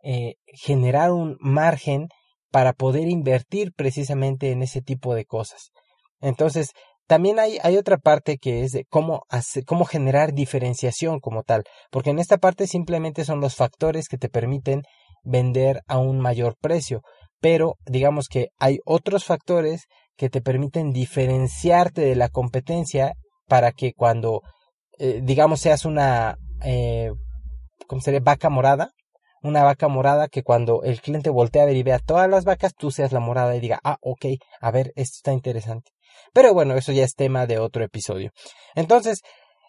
eh, 0.03 0.35
generar 0.45 1.11
un 1.11 1.37
margen 1.39 2.09
para 2.51 2.73
poder 2.73 3.07
invertir 3.07 3.73
precisamente 3.73 4.51
en 4.51 4.61
ese 4.61 4.81
tipo 4.81 5.15
de 5.15 5.25
cosas. 5.25 5.71
Entonces, 6.19 6.71
también 7.07 7.39
hay, 7.39 7.59
otra 7.77 7.97
parte 7.97 8.37
que 8.37 8.63
es 8.63 8.71
de 8.71 8.85
cómo, 8.89 9.23
hacer, 9.29 9.65
cómo 9.65 9.85
generar 9.85 10.33
diferenciación 10.33 11.19
como 11.19 11.43
tal, 11.43 11.63
porque 11.89 12.11
en 12.11 12.19
esta 12.19 12.37
parte 12.37 12.67
simplemente 12.67 13.25
son 13.25 13.41
los 13.41 13.55
factores 13.55 14.07
que 14.07 14.17
te 14.17 14.29
permiten 14.29 14.83
vender 15.23 15.81
a 15.87 15.97
un 15.97 16.19
mayor 16.19 16.55
precio 16.59 17.01
pero 17.41 17.77
digamos 17.85 18.29
que 18.29 18.49
hay 18.59 18.77
otros 18.85 19.25
factores 19.25 19.87
que 20.15 20.29
te 20.29 20.41
permiten 20.41 20.91
diferenciarte 20.91 22.01
de 22.01 22.15
la 22.15 22.29
competencia 22.29 23.13
para 23.47 23.71
que 23.71 23.93
cuando, 23.93 24.43
eh, 24.99 25.19
digamos, 25.21 25.59
seas 25.59 25.83
una, 25.83 26.37
eh. 26.63 27.11
Vaca 28.21 28.49
morada, 28.49 28.91
una 29.41 29.63
vaca 29.63 29.87
morada 29.87 30.27
que 30.27 30.43
cuando 30.43 30.83
el 30.83 31.01
cliente 31.01 31.29
voltea 31.29 31.63
a 31.63 31.65
ver 31.65 31.75
y 31.75 31.83
vea 31.83 31.99
todas 31.99 32.29
las 32.29 32.45
vacas, 32.45 32.73
tú 32.75 32.91
seas 32.91 33.11
la 33.11 33.19
morada 33.19 33.55
y 33.55 33.59
diga, 33.59 33.79
ah, 33.83 33.97
ok, 34.01 34.25
a 34.59 34.71
ver, 34.71 34.93
esto 34.95 35.15
está 35.17 35.33
interesante. 35.33 35.91
Pero 36.33 36.53
bueno, 36.53 36.75
eso 36.75 36.91
ya 36.91 37.03
es 37.03 37.15
tema 37.15 37.45
de 37.45 37.59
otro 37.59 37.83
episodio. 37.83 38.31
Entonces, 38.75 39.21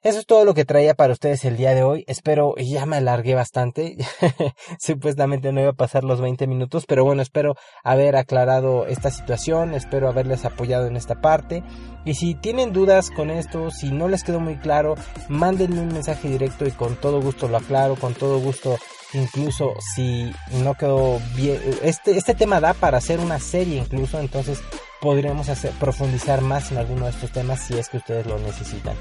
eso 0.05 0.19
es 0.19 0.27
todo 0.27 0.45
lo 0.45 0.53
que 0.53 0.65
traía 0.65 0.95
para 0.95 1.13
ustedes 1.13 1.45
el 1.45 1.57
día 1.57 1.77
de 1.77 1.85
hoy. 1.85 2.05
Espero, 2.09 2.57
ya 2.57 2.87
me 2.87 2.97
alargué 2.97 3.37
bastante. 3.37 3.97
Supuestamente 4.81 5.53
no 5.53 5.61
iba 5.61 5.71
a 5.71 5.75
pasar 5.75 6.03
los 6.03 6.21
20 6.21 6.49
minutos, 6.49 6.87
pero 6.89 7.05
bueno, 7.05 7.23
espero 7.23 7.55
haber 7.85 8.17
aclarado 8.17 8.87
esta 8.87 9.13
situación, 9.13 9.75
espero 9.75 10.09
haberles 10.09 10.45
apoyado 10.45 10.89
en 10.89 10.97
esta 10.97 11.21
parte. 11.21 11.63
Y 12.05 12.15
si 12.15 12.35
tienen 12.35 12.73
dudas 12.73 13.13
con 13.13 13.31
esto, 13.31 13.71
si 13.71 13.93
no 13.93 14.09
les 14.09 14.25
quedó 14.25 14.41
muy 14.41 14.57
claro, 14.57 14.97
mándenme 15.29 15.81
un 15.81 15.93
mensaje 15.93 16.29
directo 16.29 16.67
y 16.67 16.73
con 16.73 16.97
todo 16.97 17.21
gusto 17.23 17.47
lo 17.47 17.59
aclaro, 17.59 17.95
con 17.95 18.15
todo 18.15 18.41
gusto 18.41 18.79
incluso 19.15 19.75
si 19.95 20.33
no 20.63 20.75
quedó 20.75 21.21
bien, 21.35 21.61
este, 21.83 22.17
este 22.17 22.35
tema 22.35 22.61
da 22.61 22.75
para 22.75 22.99
hacer 22.99 23.21
una 23.21 23.39
serie 23.39 23.79
incluso, 23.79 24.19
entonces 24.21 24.61
podremos 25.01 25.49
hacer, 25.49 25.73
profundizar 25.73 26.41
más 26.41 26.71
en 26.71 26.79
alguno 26.79 27.07
de 27.07 27.11
estos 27.11 27.33
temas 27.33 27.61
si 27.61 27.79
es 27.79 27.89
que 27.89 27.99
ustedes 27.99 28.27
lo 28.27 28.39
necesitan. 28.39 28.97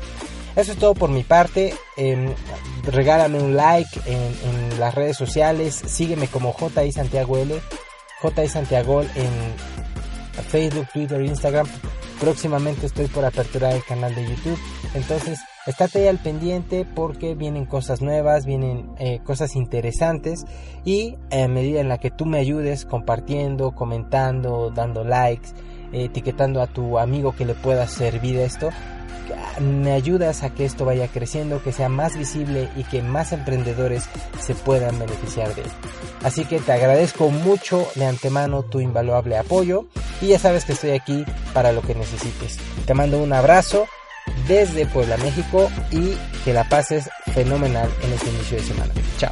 Eso 0.55 0.73
es 0.73 0.77
todo 0.77 0.95
por 0.95 1.09
mi 1.09 1.23
parte. 1.23 1.73
Eh, 1.95 2.33
regálame 2.83 3.39
un 3.39 3.55
like 3.55 4.01
en, 4.05 4.79
las 4.79 4.95
redes 4.95 5.15
sociales. 5.15 5.75
Sígueme 5.85 6.27
como 6.27 6.53
JI 6.53 6.91
Santiago 6.91 7.37
L. 7.37 7.61
JI 8.21 8.47
Santiago 8.47 9.01
en 9.03 10.41
Facebook, 10.49 10.87
Twitter, 10.91 11.21
Instagram. 11.21 11.67
Próximamente 12.21 12.85
estoy 12.85 13.07
por 13.07 13.25
aperturar 13.25 13.73
el 13.73 13.83
canal 13.83 14.13
de 14.13 14.29
YouTube. 14.29 14.59
Entonces, 14.93 15.39
estate 15.65 16.01
ahí 16.03 16.07
al 16.07 16.19
pendiente 16.19 16.85
porque 16.85 17.33
vienen 17.33 17.65
cosas 17.65 18.03
nuevas, 18.03 18.45
vienen 18.45 18.91
eh, 18.99 19.21
cosas 19.23 19.55
interesantes. 19.55 20.45
Y 20.85 21.17
a 21.31 21.47
medida 21.47 21.81
en 21.81 21.89
la 21.89 21.97
que 21.97 22.11
tú 22.11 22.27
me 22.27 22.37
ayudes 22.37 22.85
compartiendo, 22.85 23.71
comentando, 23.71 24.69
dando 24.69 25.03
likes, 25.03 25.49
etiquetando 25.93 26.61
a 26.61 26.67
tu 26.67 26.99
amigo 26.99 27.35
que 27.35 27.45
le 27.45 27.55
pueda 27.55 27.87
servir 27.87 28.37
esto, 28.37 28.69
me 29.59 29.91
ayudas 29.91 30.43
a 30.43 30.49
que 30.51 30.65
esto 30.65 30.85
vaya 30.85 31.07
creciendo, 31.07 31.61
que 31.63 31.71
sea 31.71 31.89
más 31.89 32.17
visible 32.17 32.69
y 32.75 32.83
que 32.83 33.01
más 33.01 33.31
emprendedores 33.31 34.03
se 34.39 34.55
puedan 34.55 34.97
beneficiar 34.99 35.53
de 35.55 35.63
él. 35.63 35.69
Así 36.23 36.45
que 36.45 36.59
te 36.59 36.71
agradezco 36.71 37.29
mucho 37.29 37.87
de 37.95 38.05
antemano 38.05 38.63
tu 38.63 38.79
invaluable 38.79 39.37
apoyo 39.37 39.85
y 40.21 40.27
ya 40.27 40.39
sabes 40.39 40.65
que 40.65 40.73
estoy 40.73 40.91
aquí 40.91 41.25
para 41.53 41.71
lo 41.71 41.81
que 41.81 41.95
necesites. 41.95 42.57
Te 42.85 42.93
mando 42.93 43.21
un 43.21 43.33
abrazo 43.33 43.87
desde 44.47 44.85
Puebla, 44.85 45.17
México 45.17 45.69
y 45.91 46.15
que 46.43 46.53
la 46.53 46.67
pases 46.67 47.09
fenomenal 47.33 47.89
en 48.03 48.13
este 48.13 48.29
inicio 48.29 48.57
de 48.57 48.63
semana. 48.63 48.93
Chao. 49.17 49.31